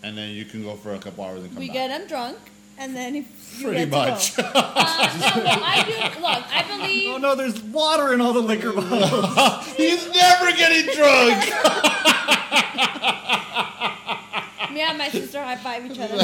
[0.03, 2.07] and then you can go for a couple hours and come we back." get him
[2.07, 2.37] drunk,
[2.77, 3.25] and then you
[3.61, 4.35] Pretty get to much.
[4.35, 4.43] Go.
[4.43, 5.91] Uh, no, well, I do.
[6.21, 7.09] Look, I believe.
[7.13, 9.67] Oh no, there's water in all the liquor bottles.
[9.77, 11.45] He's never getting drunk.
[14.71, 16.15] Me and my sister high five each other.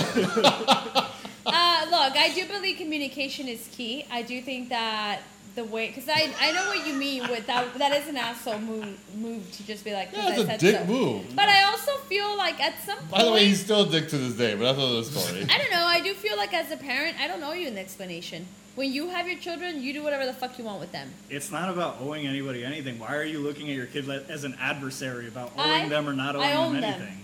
[1.46, 4.06] uh, look, I do believe communication is key.
[4.10, 5.20] I do think that
[5.58, 7.74] the way, because I, I know what you mean with that.
[7.80, 10.60] That is an asshole move, move to just be like, 'cause That's I a said
[10.60, 10.86] dick so.
[10.86, 11.36] move.
[11.36, 14.08] But I also feel like at some point, By the way, he's still a dick
[14.10, 15.46] to this day, but that's another story.
[15.50, 15.84] I don't know.
[15.86, 18.46] I do feel like as a parent, I don't know you an explanation.
[18.76, 21.10] When you have your children, you do whatever the fuck you want with them.
[21.32, 23.00] It's not about owing anybody anything.
[23.00, 26.14] Why are you looking at your kid as an adversary about owing I- them or
[26.14, 26.94] not owing I own them them.
[27.02, 27.18] anything?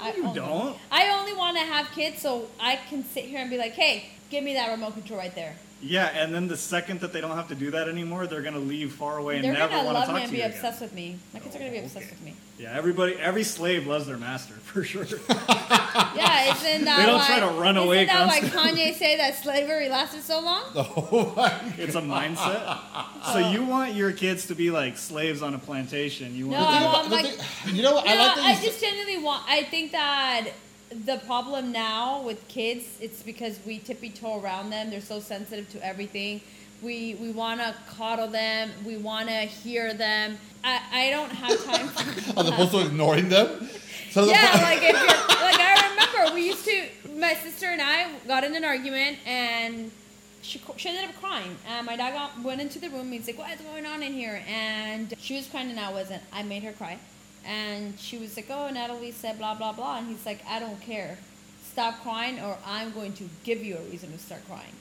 [0.00, 0.78] I you only- don't.
[0.90, 4.06] I only want to have kids so I can sit here and be like, hey,
[4.30, 5.56] give me that remote control right there.
[5.80, 8.58] Yeah, and then the second that they don't have to do that anymore, they're gonna
[8.58, 10.42] leave far away and They're never gonna want to love talk me and to be
[10.42, 10.88] you obsessed again.
[10.88, 11.18] with me.
[11.32, 12.14] My kids are gonna be Oh, obsessed okay.
[12.16, 12.34] with me.
[12.58, 15.04] Yeah, everybody, every slave loves their master for sure.
[16.16, 18.40] Yeah, isn't that They don't why, try to run away Isn't that why.
[18.40, 20.64] Kanye say that slavery lasted so long?
[20.74, 22.78] oh my it's a mindset.
[23.32, 26.34] So you want your kids to be like slaves on a plantation?
[26.34, 27.76] You want No, want I them to- want The my.
[27.76, 28.04] you know what?
[28.06, 29.44] No, I like that I said- just genuinely want.
[29.48, 30.48] I think that
[30.90, 34.90] the problem now with kids, it's because we tippy toe around them.
[34.90, 36.40] They're so sensitive to everything.
[36.82, 38.70] We we want to coddle them.
[38.86, 40.38] We want to hear them.
[40.64, 42.40] I, I don't have time for.
[42.40, 43.68] as opposed to ignoring them.
[44.10, 46.84] So yeah, like if you're, like I remember we used to.
[47.16, 49.90] My sister and I got in an argument and.
[50.40, 53.00] She, she ended up crying, and my dad got, went into the room.
[53.00, 56.22] and He's like, "What's going on in here?" And she was crying, and I wasn't.
[56.32, 56.96] I made her cry,
[57.48, 60.80] and she was like, "Oh, Natalie said blah blah blah," and he's like, "I don't
[60.80, 61.18] care.
[61.72, 64.74] Stop crying, or I'm going to give you a reason to start crying."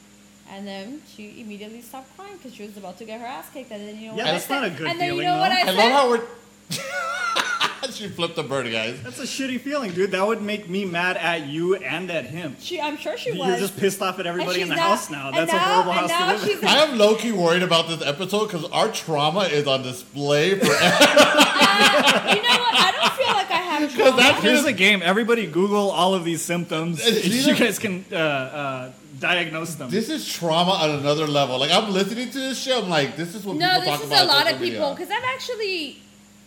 [0.53, 3.71] And then she immediately stopped crying because she was about to get her ass kicked.
[3.71, 4.61] And then you know Yeah, what that's I said?
[4.61, 5.55] not a good And then you feeling, know what though.
[5.55, 5.75] I I said?
[5.75, 6.25] love how we're.
[7.95, 9.01] she flipped the bird, guys.
[9.03, 10.11] That's a shitty feeling, dude.
[10.11, 12.55] That would make me mad at you and at him.
[12.59, 13.47] she, I'm sure she was.
[13.47, 15.27] You're just pissed off at everybody in the now- house now.
[15.29, 16.67] and That's a horrible and house now to live in.
[16.67, 20.65] I am low key worried about this episode because our trauma is on display for.
[20.67, 22.75] you know what?
[22.75, 24.17] I don't feel like I have trauma.
[24.17, 25.01] that- Here's the game.
[25.03, 27.03] Everybody Google all of these symptoms.
[27.03, 29.89] These you guys can uh, uh, diagnose them.
[29.89, 31.57] This is trauma on another level.
[31.59, 34.01] Like I'm listening to this shit, I'm like, this is what no, people this talk
[34.01, 34.23] is about.
[34.23, 36.01] a lot of people because I've actually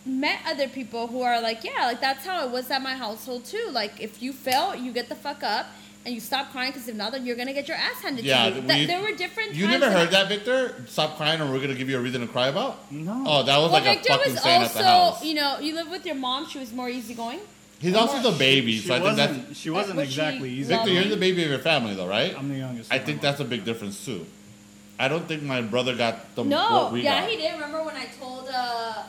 [0.05, 3.45] met other people who are like, yeah, like that's how it was at my household
[3.45, 3.67] too.
[3.71, 5.67] Like if you fail, you get the fuck up
[6.05, 8.49] and you stop crying because if not, then you're gonna get your ass handed Yeah,
[8.49, 8.61] to you.
[8.61, 9.53] we- That- there were different.
[9.53, 10.83] You never heard I- that, Victor?
[10.87, 12.91] Stop crying, or we're gonna give you a reason to cry about.
[12.91, 13.23] No.
[13.27, 15.23] Oh, that was Well, like Victor a fucking was saying at the also, house.
[15.25, 16.49] you know, you live with your mom.
[16.49, 17.39] She was more easygoing.
[17.79, 19.57] He's also the baby, she so I think that's.
[19.59, 20.73] She wasn't Was she exactly easy.
[20.73, 20.89] Victor.
[20.91, 22.35] You're the baby of your family, though, right?
[22.37, 22.91] I'm the youngest.
[22.93, 24.25] I think that's a big difference too.
[24.99, 27.29] I don't think my brother got the No, what we yeah, got.
[27.29, 27.53] he did.
[27.53, 29.01] Remember when I told uh,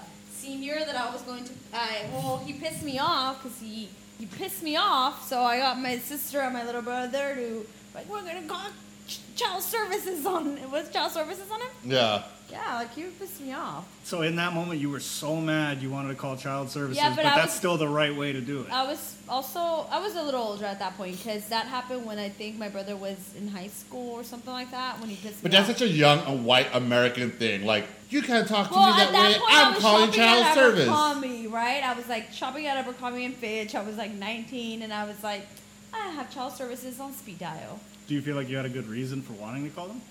[0.42, 1.52] senior that I was going to?
[1.72, 3.88] I well, he pissed me off because he
[4.18, 5.16] he pissed me off.
[5.28, 8.66] So I got my sister and my little brother to like we're gonna call
[9.06, 10.44] ch- child services on.
[10.70, 11.68] Was child services on him.
[11.84, 12.22] Yeah.
[12.52, 13.86] Yeah, like you pissed me off.
[14.04, 17.08] So in that moment, you were so mad you wanted to call child services, Yeah,
[17.10, 18.70] but, but that's was- still the right way to do it.
[18.70, 19.58] I was also
[19.90, 22.68] I was a little older at that point because that happened when I think my
[22.68, 25.70] brother was in high school or something like that when he pissed But me that's
[25.70, 25.78] off.
[25.78, 27.64] such a young and white American thing.
[27.64, 29.38] Like, you can't talk to well, me that, that way.
[29.38, 30.80] point, I I'm calling child at service.
[30.88, 31.82] Abercrombie, right?
[31.82, 33.74] I was like shopping at Abercrombie and Fitch.
[33.74, 35.46] I was like 19, and I was like,
[35.94, 37.80] I have child services on speed dial.
[38.08, 40.02] Do you feel like you had a good reason for wanting to call them?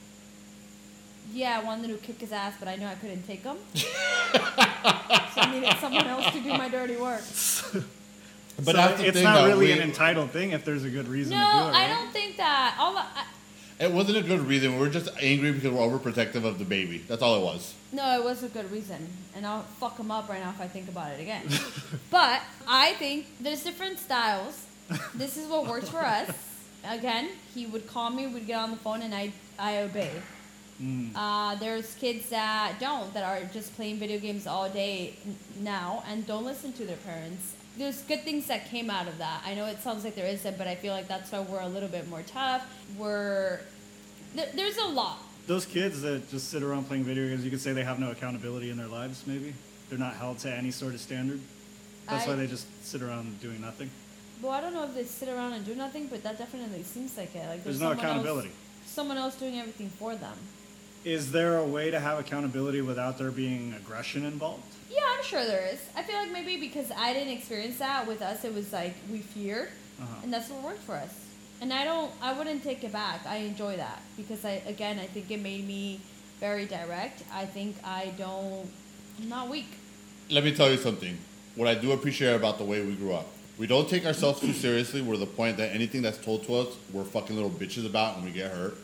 [1.33, 3.57] Yeah, I wanted to kick his ass, but I knew I couldn't take him.
[3.73, 3.87] so
[4.33, 7.21] I needed someone else to do my dirty work.
[8.63, 10.89] But So that's it's thing, not though, really we- an entitled thing if there's a
[10.89, 11.73] good reason No, to do it.
[11.81, 12.75] I don't think that.
[12.79, 13.25] All I,
[13.79, 14.73] It wasn't a good reason.
[14.73, 16.99] We were just angry because we're overprotective of the baby.
[17.07, 17.73] That's all it was.
[17.91, 20.67] No, it was a good reason, and I'll fuck him up right now if I
[20.67, 21.43] think about it again.
[22.11, 24.63] but I think there's different styles.
[25.15, 26.29] This is what works for us.
[26.83, 30.11] Again, he would call me, we'd get on the phone, and I I obey.
[30.81, 31.11] Mm.
[31.15, 36.03] Uh, there's kids that don't, that are just playing video games all day n- now
[36.07, 37.53] and don't listen to their parents.
[37.77, 39.43] There's good things that came out of that.
[39.45, 41.67] I know it sounds like there isn't, but I feel like that's why we're a
[41.67, 42.65] little bit more tough.
[42.97, 43.59] We're
[44.35, 45.19] there, there's a lot.
[45.47, 48.11] Those kids that just sit around playing video games, you could say they have no
[48.11, 49.23] accountability in their lives.
[49.27, 49.53] Maybe
[49.89, 51.39] they're not held to any sort of standard.
[52.09, 53.89] That's I- why they just sit around doing nothing.
[54.41, 57.15] Well, I don't know if they sit around and do nothing, but that definitely seems
[57.15, 57.47] like it.
[57.47, 58.47] Like There's there's, no accountability.
[58.47, 60.35] Else, someone else doing everything for them.
[61.03, 64.63] Is there a way to have accountability without there being aggression involved?
[64.89, 65.79] Yeah, I'm sure there is.
[65.95, 69.19] I feel like maybe because I didn't experience that with us, it was like we
[69.19, 70.15] feared, Uh-huh.
[70.23, 71.13] and that's what worked for us.
[71.61, 73.25] And I don't, I wouldn't take it back.
[73.25, 76.01] I enjoy that because I, again, I think it made me
[76.39, 77.23] very direct.
[77.33, 78.69] I think I don't,
[79.21, 79.67] I'm not weak.
[80.29, 81.17] Let me tell you something.
[81.55, 83.27] What I do appreciate about the way we grew up.
[83.57, 85.01] We don't take ourselves too seriously.
[85.01, 88.25] We're the point that anything that's told to us, we're fucking little bitches about and
[88.25, 88.75] we get hurt.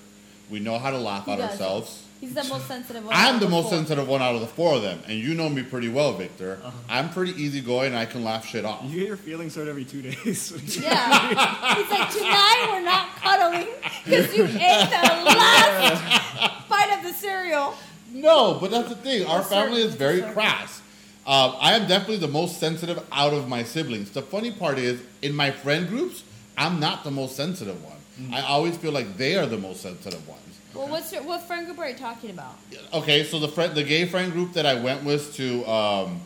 [0.51, 1.51] We know how to laugh He at does.
[1.51, 2.03] ourselves.
[2.20, 3.13] He's the most sensitive one.
[3.15, 3.74] I'm out the most four.
[3.78, 6.59] sensitive one out of the four of them, and you know me pretty well, Victor.
[6.63, 6.72] Uh-huh.
[6.89, 7.88] I'm pretty easygoing.
[7.89, 8.84] and I can laugh shit off.
[8.86, 10.51] You get your feelings hurt every two days.
[10.82, 11.76] Yeah.
[11.76, 13.68] He's like, tonight we're not cuddling
[14.03, 17.76] because you ate the last bite of the cereal.
[18.11, 19.26] No, but that's the thing.
[19.28, 19.55] Our Yes, sir.
[19.55, 20.82] family is very Yes, crass.
[21.28, 24.11] Um, I am definitely the most sensitive out of my siblings.
[24.11, 26.24] The funny part is, in my friend groups,
[26.57, 27.97] I'm not the most sensitive one.
[28.20, 28.34] Mm.
[28.34, 30.41] I always feel like they are the most sensitive ones.
[30.78, 32.55] Well, what's your, what friend group are you talking about?
[32.93, 36.21] Okay, so the friend, the gay friend group that I went with to um,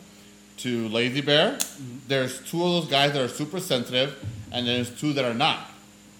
[0.58, 1.58] to Lazy Bear,
[2.06, 4.14] there's two of those guys that are super sensitive,
[4.52, 5.70] and there's two that are not.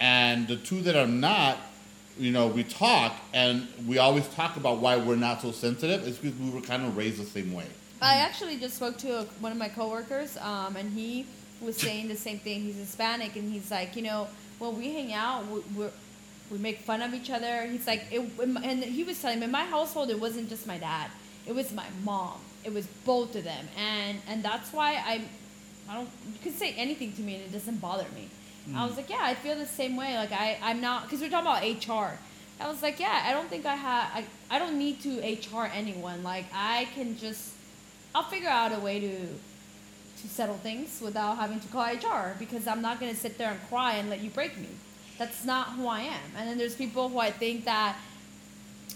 [0.01, 1.59] And the two that are not,
[2.19, 6.07] you know, we talk, and we always talk about why we're not so sensitive.
[6.09, 7.67] It's because we were kind of raised the same way.
[8.01, 11.27] I actually just spoke to a, one of my coworkers, um, and he
[11.61, 12.63] was saying the same thing.
[12.63, 14.27] He's Hispanic, and he's like, you know,
[14.59, 15.91] when we hang out, we, we're,
[16.53, 17.67] we make fun of each other.
[17.67, 20.79] He's like, it, and he was telling me, in my household, it wasn't just my
[20.79, 21.11] dad;
[21.47, 22.39] it was my mom.
[22.63, 25.23] It was both of them, and and that's why I,
[25.89, 26.09] I don't.
[26.27, 28.29] You can say anything to me, and it doesn't bother me.
[28.69, 28.87] I mm.
[28.87, 30.15] was like, yeah, I feel the same way.
[30.17, 32.19] Like I, I'm not because we're talking about HR.
[32.61, 34.11] I was like, yeah, I don't think I have.
[34.15, 36.23] I, I don't need to HR anyone.
[36.23, 37.55] Like I can just
[38.15, 39.19] I'll figure out a way to
[40.23, 43.61] to settle things without having to call HR because I'm not gonna sit there and
[43.69, 44.69] cry and let you break me.
[45.23, 46.31] That's not who I am.
[46.37, 47.97] And then there's people who I think that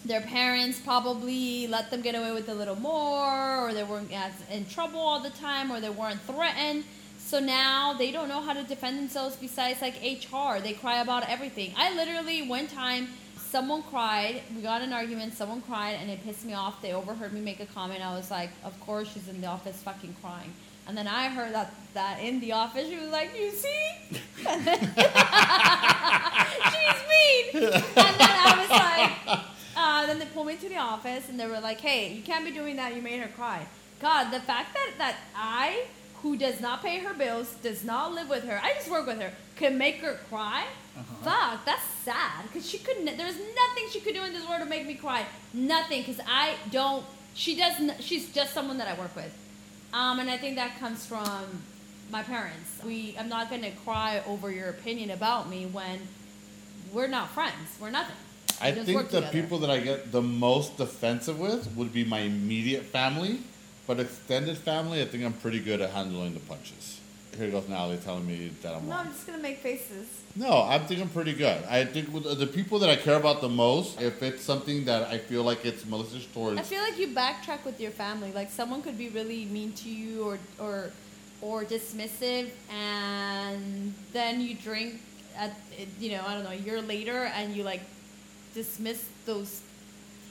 [0.05, 4.33] their parents probably let them get away with a little more, or they weren't as
[4.51, 6.83] in trouble all the time, or they weren't threatened.
[7.20, 10.59] So now they don't know how to defend themselves besides like HR.
[10.61, 11.72] They cry about everything.
[11.77, 13.07] I literally one time
[13.37, 14.43] someone cried.
[14.57, 15.35] We got an argument.
[15.35, 16.83] Someone cried, and it pissed me off.
[16.83, 18.05] They overheard me make a comment.
[18.05, 20.53] I was like, "Of course, she's in the office fucking crying."
[20.87, 24.64] And then I heard that that in the office, she was like, "You see?" And
[24.66, 24.78] then-
[26.72, 27.64] she's mean.
[27.64, 29.41] And then I was like,
[29.76, 32.45] uh, then they pulled me to the office, and they were like, "Hey, you can't
[32.45, 32.95] be doing that.
[32.95, 33.66] You made her cry."
[34.01, 35.87] God, the fact that that I,
[36.22, 39.20] who does not pay her bills, does not live with her, I just work with
[39.20, 40.64] her, can make her cry.
[41.22, 42.45] Fuck, that's sad.
[42.45, 43.05] Because she couldn't.
[43.05, 45.26] There's nothing she could do in this world to make me cry.
[45.53, 46.03] Nothing.
[46.03, 47.05] Because I don't.
[47.34, 48.03] She doesn't.
[48.03, 49.32] She's just someone that I work with.
[49.97, 51.62] Um, and I think that comes from
[52.11, 52.84] my parents.
[52.84, 53.16] We.
[53.18, 56.01] I'm not gonna cry over your opinion about me when
[56.92, 57.78] we're not friends.
[57.80, 58.14] We're nothing.
[58.61, 59.32] I We think the together.
[59.32, 63.40] people that I get the most defensive with would be my immediate family,
[63.86, 67.01] but extended family, I think I'm pretty good at handling the punches.
[67.37, 69.07] Here goes Natalie telling me that I'm No, wrong.
[69.07, 70.07] I'm just gonna make faces.
[70.34, 71.62] No, I think I'm pretty good.
[71.68, 75.09] I think with the people that I care about the most, if it's something that
[75.09, 78.32] I feel like it's malicious towards, I feel like you backtrack with your family.
[78.32, 80.91] Like someone could be really mean to you or or
[81.43, 85.01] or dismissive, and then you drink
[85.37, 85.55] at
[86.01, 87.82] you know I don't know a year later, and you like
[88.55, 89.61] dismiss those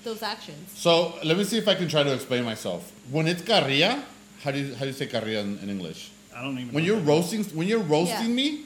[0.03, 0.71] those actions.
[0.75, 2.91] So let me see if I can try to explain myself.
[3.11, 4.03] When it's carrilla,
[4.43, 6.11] how do you how do you say carrilla in, in English?
[6.35, 6.73] I don't even.
[6.73, 7.07] When know you're that.
[7.07, 8.35] roasting when you're roasting Yeah.
[8.35, 8.61] me,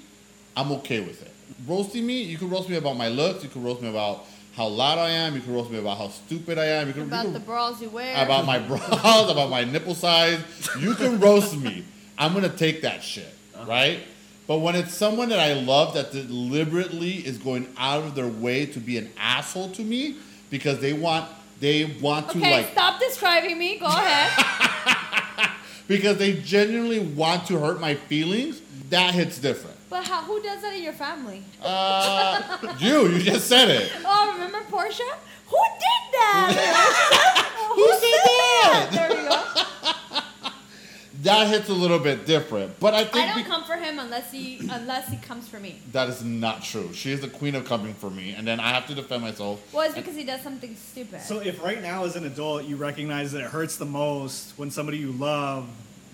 [0.57, 1.31] I'm okay with it.
[1.67, 4.67] Roasting me, you can roast me about my looks, you can roast me about how
[4.67, 7.07] loud I am, you can roast me about how stupid I am, you can, you
[7.07, 8.13] About can- the bras you wear.
[8.23, 10.39] about my bras, about my nipple size.
[10.79, 11.83] You can roast me.
[12.17, 13.65] I'm gonna take that shit, uh-huh.
[13.69, 13.99] right?
[14.47, 18.65] But when it's someone that I love that deliberately is going out of their way
[18.67, 20.15] to be an asshole to me
[20.49, 23.77] because they want they want to okay, like stop describing me.
[23.79, 24.95] Go ahead.
[25.89, 29.75] because they genuinely want to hurt my feelings, that hits different.
[29.89, 31.43] but how, who does that in your family?
[31.61, 33.91] Uh, you, you just said it.
[34.05, 35.03] Oh, remember Portia?
[35.47, 37.45] Who did that?
[37.75, 38.89] Who said that?
[38.91, 39.58] There we go.
[41.23, 43.99] That hits a little bit different, but I think I don't be- come for him
[43.99, 45.79] unless he unless he comes for me.
[45.91, 46.93] that is not true.
[46.93, 49.61] She is the queen of coming for me, and then I have to defend myself.
[49.73, 51.21] Well, it's because he does something stupid.
[51.21, 54.71] So if right now as an adult you recognize that it hurts the most when
[54.71, 55.67] somebody you love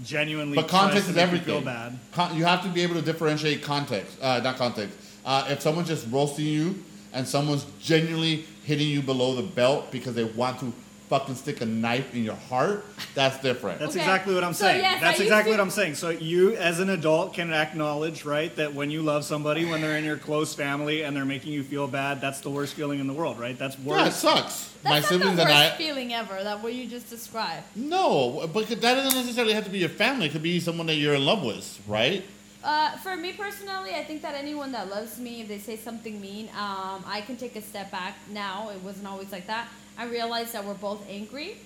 [0.03, 1.45] genuinely But tries context to is make you everything.
[1.55, 1.99] feel bad.
[2.11, 4.97] Con- you have to be able to differentiate context, uh, not context.
[5.23, 6.83] Uh, if someone's just roasting you
[7.13, 10.73] and someone's genuinely hitting you below the belt because they want to
[11.09, 12.83] fucking stick a knife in your heart,
[13.13, 13.79] that's different.
[13.79, 13.99] That's Okay.
[14.01, 14.81] exactly what I'm So, saying.
[14.81, 15.95] yes, That's used exactly to- what I'm saying.
[15.95, 19.97] So you, as an adult, can acknowledge, right, that when you love somebody, when they're
[19.97, 23.07] in your close family and they're making you feel bad, that's the worst feeling in
[23.07, 23.57] the world, right?
[23.57, 24.69] That's yeah, it sucks.
[24.81, 25.77] That's My not siblings the and worst I.
[25.77, 26.43] feeling ever.
[26.43, 27.63] That what you just described.
[27.75, 30.25] No, but that doesn't necessarily have to be your family.
[30.27, 32.23] It could be someone that you're in love with, right?
[32.63, 36.19] Uh, for me personally, I think that anyone that loves me, if they say something
[36.19, 38.15] mean, um, I can take a step back.
[38.31, 39.67] Now it wasn't always like that.
[39.97, 41.57] I realized that we're both angry.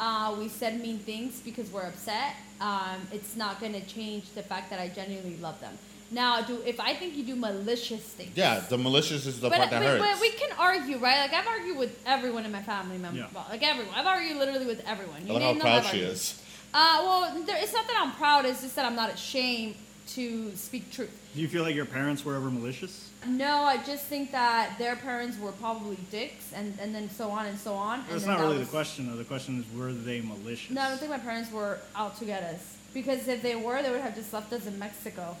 [0.00, 2.36] Uh, we said mean things because we're upset.
[2.60, 5.76] Um, it's not going to change the fact that I genuinely love them.
[6.10, 9.58] Now, do if I think you do malicious things, Yeah, the malicious is the but,
[9.58, 10.04] part that but, hurts.
[10.14, 11.18] but we can argue, right?
[11.20, 13.26] Like I've argued with everyone in my family member, Yeah.
[13.34, 13.92] well, like everyone.
[13.94, 15.16] I've argued literally with everyone.
[15.24, 16.10] I You love how name them, proud I've she argued.
[16.12, 16.42] is.
[16.72, 18.46] Uh, well, there, it's not that I'm proud.
[18.46, 19.74] It's just that I'm not ashamed
[20.14, 21.10] to speak truth.
[21.34, 23.07] Do you feel like your parents were ever malicious?
[23.26, 27.46] No, I just think that their parents were probably dicks, and, and then so on
[27.46, 28.00] and so on.
[28.00, 29.16] and That's then not that really was- the question, though.
[29.16, 30.70] The question is, were they malicious?
[30.70, 32.76] No, I don't think my parents were out to get us.
[32.94, 35.36] Because if they were, they would have just left us in Mexico.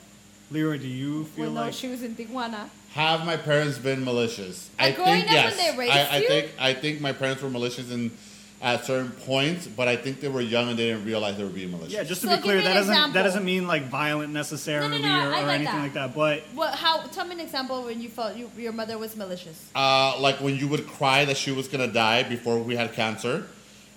[0.50, 2.68] Leroy, do you feel With no like shoes in Tijuana.
[2.92, 4.70] Have my parents been malicious?
[4.78, 5.56] I Like growing think up yes.
[5.56, 6.28] when they raised I, I you?
[6.28, 8.10] think I think my parents were malicious in
[8.60, 11.48] at certain points, but I think they were young and they didn't realize they were
[11.50, 11.92] being malicious.
[11.94, 13.12] Yeah, just to So be give clear, me that an doesn't example.
[13.14, 15.82] that doesn't mean like violent necessarily No, no, no, or, or like anything that.
[15.82, 16.14] like that.
[16.14, 16.74] But What?
[16.74, 17.02] How?
[17.06, 19.70] Tell me an example when you felt you, your mother was malicious.
[19.76, 23.46] Uh, like when you would cry that she was gonna die before we had cancer,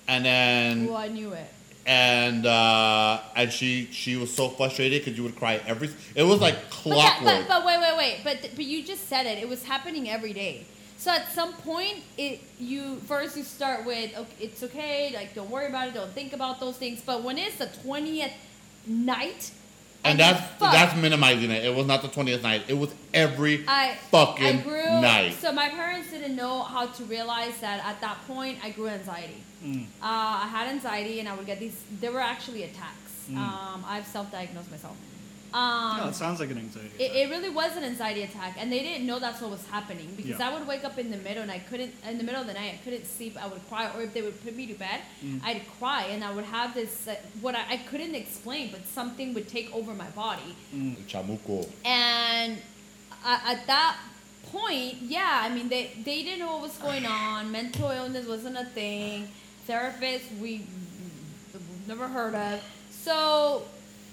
[0.07, 1.47] and then Well, I knew it.
[1.87, 5.89] and uh, and she she was so frustrated because you would cry every.
[6.13, 7.23] It was like But, that, clockwork.
[7.23, 8.19] but, but wait, wait, wait.
[8.23, 9.39] But but you just said it.
[9.39, 10.65] It was happening every day.
[11.01, 15.49] So at some point, it you first you start with okay, it's okay, like don't
[15.49, 17.01] worry about it, don't think about those things.
[17.03, 18.31] But when it's the twentieth
[18.85, 19.49] night,
[20.03, 21.65] and you that's fuck, that's minimizing it.
[21.65, 22.65] It was not the twentieth night.
[22.67, 25.01] It was every I fucking I grew.
[25.01, 25.33] night.
[25.41, 29.41] So my parents didn't know how to realize that at that point I grew anxiety.
[29.65, 29.85] Mm.
[29.85, 31.81] Uh, I had anxiety, and I would get these.
[31.99, 33.25] There were actually attacks.
[33.27, 33.37] Mm.
[33.37, 34.95] Um, I've self-diagnosed myself.
[35.53, 36.89] Um, no, it sounds like an anxiety.
[36.97, 37.17] It, attack.
[37.17, 40.39] it really was an anxiety attack, and they didn't know that's what was happening because
[40.39, 40.49] Yeah.
[40.49, 42.53] I would wake up in the middle and I couldn't, in the middle of the
[42.53, 43.35] night, I couldn't sleep.
[43.41, 45.41] I would cry, or if they would put me to bed, Mm.
[45.43, 49.33] I'd cry, and I would have this uh, what I, I couldn't explain, but something
[49.33, 50.55] would take over my body,
[51.07, 51.67] Chamuco.
[51.85, 52.57] and
[53.25, 53.97] uh, at that
[54.51, 57.51] point, yeah, I mean they they didn't know what was going on.
[57.51, 59.27] Mental illness wasn't a thing.
[59.67, 60.65] Therapists we
[61.87, 62.61] never heard of.
[62.89, 63.63] So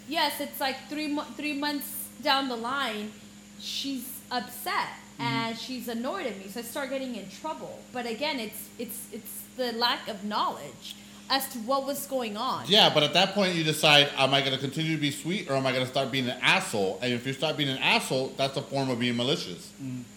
[0.08, 3.12] yes, it's like three mo- three months down the line,
[3.60, 4.88] she's upset
[5.20, 6.46] and she's annoyed at me.
[6.48, 7.78] So I start getting in trouble.
[7.92, 10.96] But again, it's it's it's the lack of knowledge
[11.30, 12.64] as to what was going on.
[12.68, 15.50] Yeah, but at that point you decide, am I going to continue to be sweet
[15.50, 16.98] or am I going to start being an asshole?
[17.02, 19.70] And if you start being an asshole, that's a form of being malicious.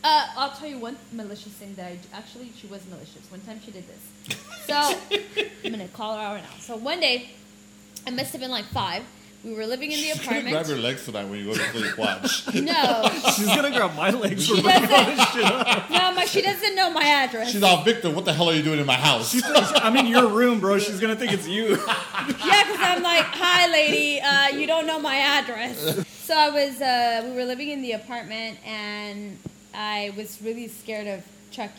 [0.05, 3.29] Uh, I'll tell you one malicious thing that I actually she was malicious.
[3.29, 4.37] One time she did this.
[4.67, 4.75] So
[5.65, 6.57] I'm gonna call her out right now.
[6.59, 7.29] So one day,
[8.07, 9.03] I must have been like five.
[9.43, 11.69] We were living in the She's gonna grab your legs tonight when you go to
[11.71, 11.97] sleep.
[11.97, 12.53] Watch.
[12.61, 15.27] No, She's gonna grab my legs for She doesn't.
[15.33, 15.89] shit up.
[15.89, 17.51] no, my, she doesn't know my address.
[17.51, 18.11] She's all Victor.
[18.11, 19.35] What the hell are you doing in my house?
[19.81, 20.77] I'm in your room, bro.
[20.77, 21.77] She's gonna think it's you.
[22.45, 26.05] Yeah, because I'm like, hi, lady, uh, you don't know my address.
[26.23, 29.39] So I was, uh, we were living in the apartment, and
[29.73, 31.73] I was really scared of Chucky.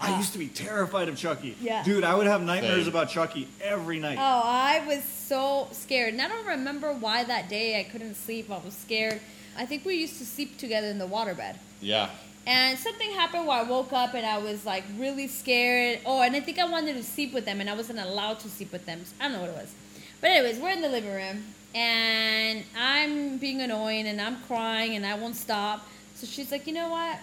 [0.00, 1.56] I used to be terrified of Chucky.
[1.60, 1.82] Yeah.
[1.84, 2.88] Dude, I would have nightmares Same.
[2.88, 4.18] about Chucky every night.
[4.18, 6.14] Oh, I was so scared.
[6.14, 8.50] And I don't remember why that day I couldn't sleep.
[8.50, 9.20] I was scared.
[9.56, 11.56] I think we used to sleep together in the waterbed.
[11.80, 12.10] yeah.
[12.46, 15.98] And something happened where I woke up and I was like really scared.
[16.06, 18.48] Oh, and I think I wanted to sleep with them and I wasn't allowed to
[18.48, 19.04] sleep with them.
[19.04, 19.74] So I don't know what it was.
[20.22, 21.44] But anyways, we're in the living room
[21.74, 25.86] and I'm being annoying and I'm crying and I won't stop.
[26.14, 27.18] So she's like, you know what?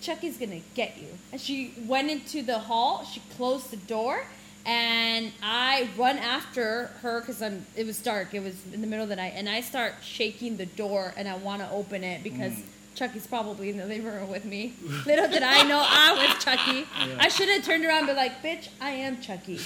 [0.00, 1.08] Chucky's gonna get you.
[1.32, 3.04] And she went into the hall.
[3.04, 4.24] She closed the door,
[4.64, 7.66] and I run after her because I'm.
[7.76, 8.34] It was dark.
[8.34, 11.28] It was in the middle of the night, and I start shaking the door, and
[11.28, 12.64] I want to open it because mm.
[12.94, 14.74] Chucky's probably in the living room with me.
[15.06, 16.86] Little did I know I was Chucky.
[17.18, 19.60] I should have turned around and be like, "Bitch, I am Chucky."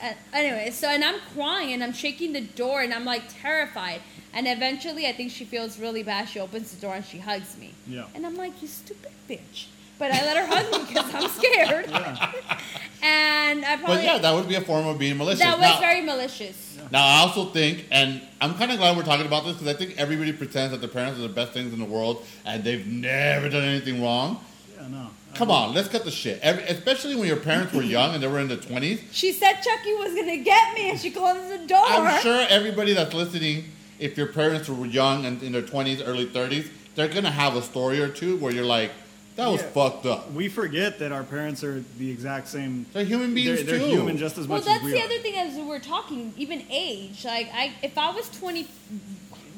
[0.00, 4.00] And anyway, so and I'm crying and I'm shaking the door and I'm like terrified.
[4.32, 6.28] And eventually, I think she feels really bad.
[6.28, 7.72] She opens the door and she hugs me.
[7.86, 8.06] Yeah.
[8.14, 9.66] And I'm like, you stupid bitch.
[9.96, 11.86] But I let her hug me because I'm scared.
[13.02, 15.38] and I probably But yeah, that would be a form of being malicious.
[15.40, 16.78] that was now, very malicious.
[16.90, 19.78] now, I also think, and I'm kind of glad we're talking about this because I
[19.78, 22.84] think everybody pretends that their parents are the best things in the world and they've
[22.84, 24.40] never done anything wrong.
[24.76, 25.10] Yeah, no.
[25.34, 26.40] Come on, let's cut the shit.
[26.42, 29.00] Every, especially when your parents were young and they were in their 20s.
[29.12, 31.84] She said Chucky was gonna get me, and she closed the door.
[31.86, 33.64] I'm sure everybody that's listening,
[33.98, 37.56] if your parents were young and in their 20s, early 30s, they're going to have
[37.56, 38.92] a story or two where you're like,
[39.36, 39.68] that was Yeah.
[39.70, 40.30] fucked up.
[40.32, 42.86] We forget that our parents are the exact same.
[42.92, 43.94] They're human beings They're, they're too.
[43.96, 45.04] human just as well, much that's as we the are.
[45.04, 47.24] other thing as we're talking, even age.
[47.24, 48.68] Like, I if I was 20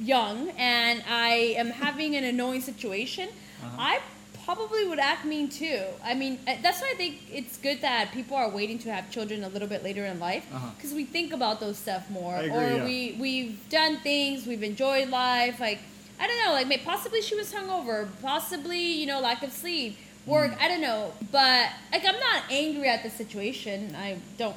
[0.01, 3.29] young and I am having an annoying situation,
[3.63, 3.77] Uh-huh.
[3.79, 3.99] I
[4.47, 5.83] probably would act mean too.
[6.05, 9.11] I mean, uh, that's why I think it's good that people are waiting to have
[9.11, 10.69] children a little bit later in life Uh-huh.
[10.77, 12.85] because we think about those stuff more, agree, or yeah.
[12.85, 15.59] we we've done things, we've enjoyed life.
[15.59, 15.81] Like,
[16.21, 19.99] I don't know, like may possibly she was hungover, possibly you know lack of sleep.
[20.27, 20.61] Work, Mm.
[20.65, 23.95] I don't know, but like I'm not angry at the situation.
[23.97, 24.57] I don't.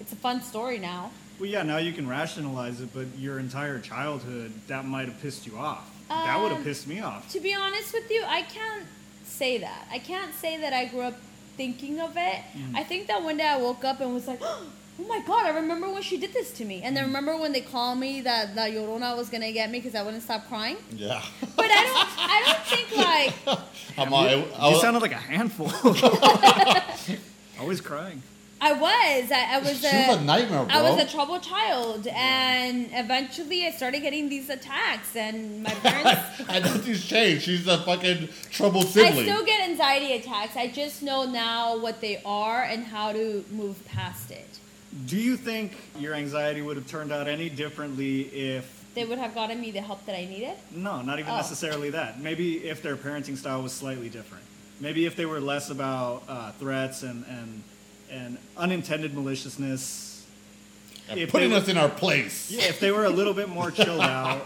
[0.00, 1.10] It's a fun story now.
[1.38, 5.46] Well, yeah, now you can rationalize it, but your entire childhood, that might have pissed
[5.46, 5.84] you off.
[6.08, 7.30] that would have Um, pissed me off.
[7.32, 8.84] To be honest with you, I can't
[9.28, 9.86] say that.
[9.90, 11.14] I can't say that I grew up
[11.56, 12.38] thinking of it.
[12.56, 12.76] Mm.
[12.76, 14.66] I think that one day I woke up and was like, oh
[15.08, 16.82] my god, I remember when she did this to me.
[16.82, 16.98] And Mm.
[17.00, 20.02] then remember when they called me that La Llorona was gonna get me because I
[20.02, 20.76] wouldn't stop crying.
[20.94, 21.22] Yeah.
[21.56, 22.08] But I don't.
[22.36, 23.58] I don't think like.
[23.98, 25.70] I'm all, I, I you sounded like a handful.
[27.60, 28.22] Always crying.
[28.60, 29.30] I was.
[29.30, 30.08] I, I was she a.
[30.08, 30.74] was a nightmare, bro.
[30.74, 36.20] I was a troubled child, and eventually I started getting these attacks, and my parents.
[36.48, 37.42] I and she's changed.
[37.44, 40.56] She's a fucking troubled I still get anxiety attacks.
[40.56, 44.46] I just know now what they are and how to move past it.
[45.06, 49.34] Do you think your anxiety would have turned out any differently if They would have
[49.34, 50.54] gotten me the help that I needed.
[50.72, 51.36] No, not even Oh.
[51.36, 52.20] necessarily that.
[52.20, 54.42] Maybe if their parenting style was slightly different.
[54.80, 57.62] Maybe if they were less about uh, threats and, and
[58.10, 60.06] and unintended maliciousness.
[61.10, 62.50] And putting they- us in our place.
[62.50, 64.42] Yeah, if they were a little bit more chilled out,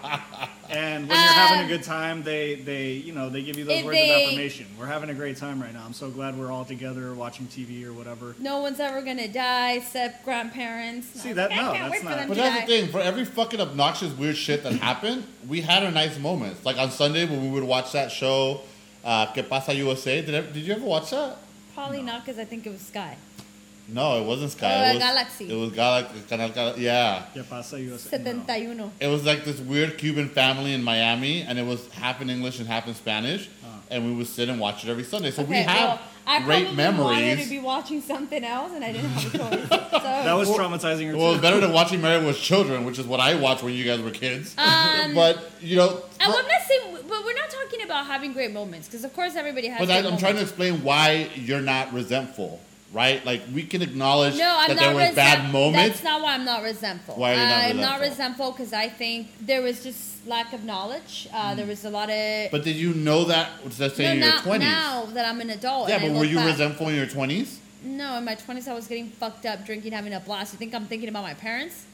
[0.70, 3.82] and when you're having a good time, they they you know they give you those
[3.82, 4.66] words they- of affirmation.
[4.78, 5.82] We're having a great time right now.
[5.84, 8.36] I'm so glad we're all together watching TV or whatever.
[8.38, 11.08] No one's ever gonna die except grandparents.
[11.20, 12.66] See, that- like, no, that's not- them But that's die.
[12.66, 12.92] the thing.
[12.92, 16.64] For every fucking obnoxious, weird shit that happened, we had our nice moments.
[16.64, 18.60] Like on Sunday when we would watch that show,
[19.04, 20.22] uh, Que Pasa USA.
[20.22, 21.38] Did, ever, did you ever watch that?
[21.74, 23.16] Probably not because I think it was Sky.
[23.93, 24.72] No, it wasn't Sky.
[24.74, 25.51] Oh, it was, Galaxy.
[25.53, 26.20] It was Galaxy.
[26.28, 27.24] Canal Gal- yeah.
[27.34, 28.16] ¿Qué pasa, USA?
[28.18, 28.24] No.
[28.24, 28.93] 71.
[29.01, 32.59] It was like this weird Cuban family in Miami, and it was half in English
[32.59, 33.49] and half in Spanish.
[33.90, 35.30] And we would sit and watch it every Sunday.
[35.30, 38.82] So we Okay, have well, I great probably wanted to be watching something else, and
[38.82, 39.68] I didn't have a choice.
[39.68, 39.99] So.
[39.99, 41.32] That was traumatizing her Well, too.
[41.34, 44.01] it's better than watching Married with Children, which is what I watched when you guys
[44.01, 44.55] were kids.
[44.57, 48.88] Um, but you know, I'm not saying, but we're not talking about having great moments,
[48.88, 49.78] because of course everybody has.
[49.78, 52.61] but great I, I'm trying to explain why you're not resentful,
[52.93, 53.24] right?
[53.24, 55.88] Like we can acknowledge No, I'm that there were resent- bad moments.
[56.01, 57.14] That's not why I'm not resentful.
[57.16, 58.09] Why are you not I'm not resentful?
[58.49, 61.28] resentful because I think there was just lack of knowledge.
[61.32, 62.51] Uh, There was a lot of.
[62.51, 63.51] But did you know that?
[63.78, 64.68] Let's say no, in your twenties.
[64.68, 65.88] now that I'm an adult.
[65.88, 67.59] Yeah, but were you back- resentful in your twenties?
[67.84, 70.53] No, in my 20s I was getting fucked up, drinking, having a blast.
[70.53, 71.84] You think I'm thinking about my parents?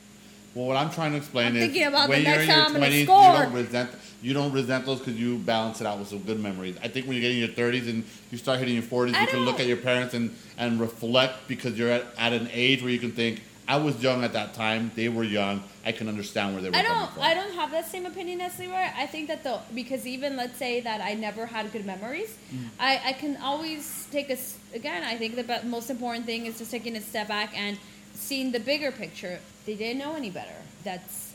[0.58, 2.48] Well, what I'm trying to explain I'm is thinking about when the you're next in
[2.48, 3.32] your time I'm gonna 20s, you score.
[3.32, 3.90] don't resent
[4.20, 6.76] you don't resent those because you balance it out with some good memories.
[6.82, 8.02] I think when you get in your 30s and
[8.32, 11.46] you start hitting your 40s, I you can look at your parents and, and reflect
[11.46, 14.54] because you're at, at an age where you can think, I was young at that
[14.54, 14.90] time.
[14.96, 15.62] They were young.
[15.86, 17.12] I can understand where they were I coming don't.
[17.12, 17.22] from.
[17.22, 18.88] I don't have that same opinion as Leroy.
[18.96, 22.68] I think that the because even let's say that I never had good memories, Mm.
[22.80, 25.04] I, I can always take a s- again.
[25.04, 27.78] I think the be- most important thing is just taking a step back and
[28.14, 29.38] seeing the bigger picture.
[29.68, 30.56] They didn't know any better.
[30.82, 31.34] That's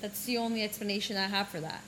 [0.00, 1.82] that's the only explanation I have for that.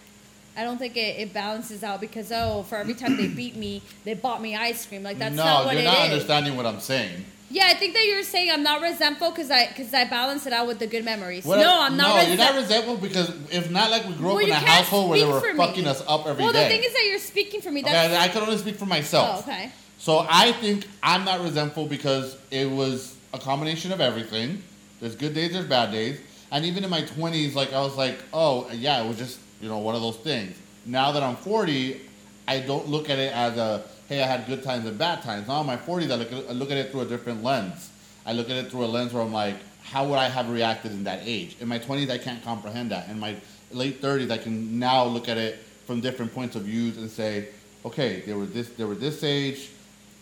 [0.57, 3.83] I don't think it, it balances out because oh, for every time they beat me,
[4.03, 5.05] they bought me ice cream.
[5.05, 6.13] Like that's no, not what you're it not is.
[6.13, 7.25] understanding what I'm saying.
[7.51, 10.53] Yeah, I think that you're saying I'm not resentful because I because I balance it
[10.53, 11.45] out with the good memories.
[11.45, 12.09] What no, I- I'm not.
[12.09, 14.55] No, resent- you're not resentful because if not like we grew up Well, in a
[14.57, 15.57] household where they were for me.
[15.57, 16.51] fucking us up every day.
[16.51, 17.83] Well, the thing is that you're speaking for me.
[17.85, 19.45] Okay, I can only speak for myself.
[19.47, 19.71] oh, okay.
[19.99, 24.65] So I think I'm not resentful because it was a combination of everything.
[25.01, 26.21] There's good days, there's bad days,
[26.51, 29.69] and even in my 20s, like I was like, oh yeah, it was just you
[29.69, 30.57] know one of those things.
[30.85, 32.01] Now that I'm 40,
[32.49, 35.49] I don't look at it as a hey, I had good times and bad times.
[35.49, 37.91] Now in my 40s, I look at, I look at it through a different lens.
[38.25, 40.93] I look at it through a lens where I'm like, how would I have reacted
[40.93, 41.57] in that age?
[41.61, 43.09] In my 20s, I can't comprehend that.
[43.09, 43.37] In my
[43.73, 47.49] late 30s, I can now look at it from different points of views and say,
[47.85, 49.71] okay, they were this, they were this age,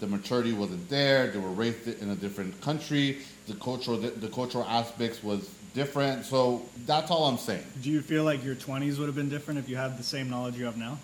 [0.00, 4.64] the maturity wasn't there, they were raised in a different country, the cultural, the cultural
[4.64, 6.24] aspects was different.
[6.24, 7.64] So that's all I'm saying.
[7.82, 10.30] Do you feel like your 20s would have been different if you had the same
[10.30, 10.98] knowledge you have now?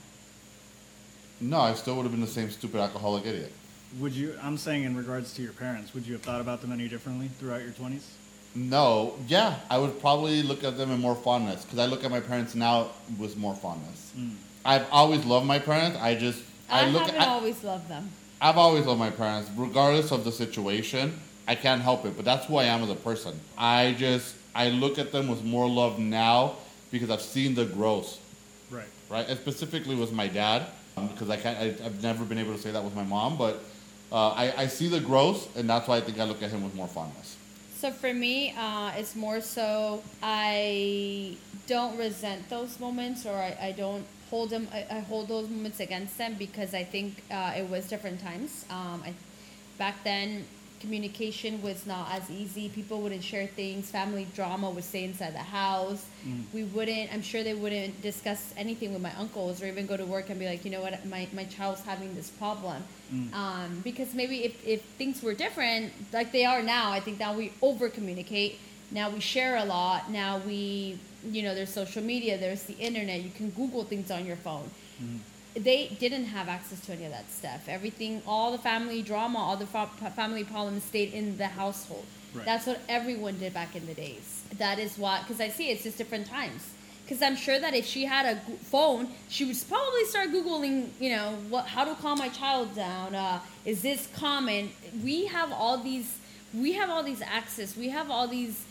[1.40, 3.52] No, I still would have been the same stupid alcoholic idiot.
[3.98, 4.38] Would you?
[4.42, 7.28] I'm saying in regards to your parents, would you have thought about them any differently
[7.38, 8.02] throughout your 20s?
[8.54, 12.10] No, yeah, I would probably look at them in more fondness because I look at
[12.10, 12.88] my parents now
[13.18, 14.12] with more fondness.
[14.14, 14.30] Hmm.
[14.64, 15.98] I've always loved my parents.
[16.00, 17.02] I just I, I, look.
[17.02, 18.10] haven't I, always loved them.
[18.40, 21.18] I've always loved my parents, regardless of the situation.
[21.50, 23.34] I can't help it, but that's who I am as a person.
[23.58, 26.54] I just I look at them with more love now
[26.92, 28.18] because I've seen the growth,
[28.70, 28.84] Right.
[29.08, 29.26] right?
[29.28, 31.58] And specifically with my dad, um, because I can't.
[31.58, 33.54] I, I've never been able to say that with my mom, but
[34.12, 36.62] uh, I, I see the growth, and that's why I think I look at him
[36.62, 37.36] with more fondness.
[37.78, 41.36] So for me, uh, it's more so I
[41.66, 44.68] don't resent those moments, or I, I don't hold them.
[44.72, 48.64] I, I hold those moments against them because I think uh, it was different times.
[48.70, 49.14] Um, I,
[49.78, 50.44] back then,
[50.80, 52.68] communication was not as easy.
[52.70, 53.90] People wouldn't share things.
[53.90, 56.04] Family drama would stay inside the house.
[56.26, 56.44] Mm.
[56.52, 57.12] We wouldn't.
[57.12, 60.38] I'm sure they wouldn't discuss anything with my uncles, or even go to work and
[60.38, 62.82] be like, you know what, my my child's having this problem.
[63.14, 63.34] Mm.
[63.34, 67.34] Um, because maybe if, if things were different, like they are now, I think now
[67.34, 68.58] we over communicate.
[68.90, 70.10] Now we share a lot.
[70.10, 70.98] Now we,
[71.30, 73.20] you know, there's social media, there's the internet.
[73.20, 74.68] You can Google things on your phone.
[75.02, 75.18] Mm.
[75.54, 77.68] They didn't have access to any of that stuff.
[77.68, 82.04] Everything, all the family drama, all the fa- family problems stayed in the household.
[82.34, 82.44] Right.
[82.44, 84.44] That's what everyone did back in the days.
[84.58, 86.68] That is why, because I see it's just different times.
[87.04, 91.10] Because I'm sure that if she had a phone, she would probably start googling, you
[91.10, 93.16] know, what how to calm my child down.
[93.16, 94.70] Uh, is this common?
[95.02, 96.18] We have all these,
[96.54, 97.76] we have all these access.
[97.76, 98.64] We have all these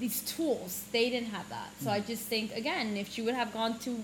[0.00, 0.82] these tools.
[0.90, 1.70] They didn't have that.
[1.80, 3.96] So I just think again, if she would have gone to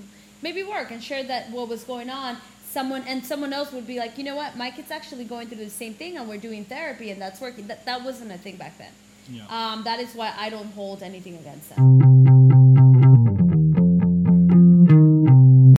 [0.42, 2.36] maybe work and share that what was going on,
[2.70, 5.58] someone and someone else would be like, you know what, my kid's actually going through
[5.58, 7.66] the same thing, and we're doing therapy, and that's working.
[7.66, 8.92] That that wasn't a thing back then.
[9.28, 9.44] Yeah.
[9.48, 12.49] Um, that is why I don't hold anything against them.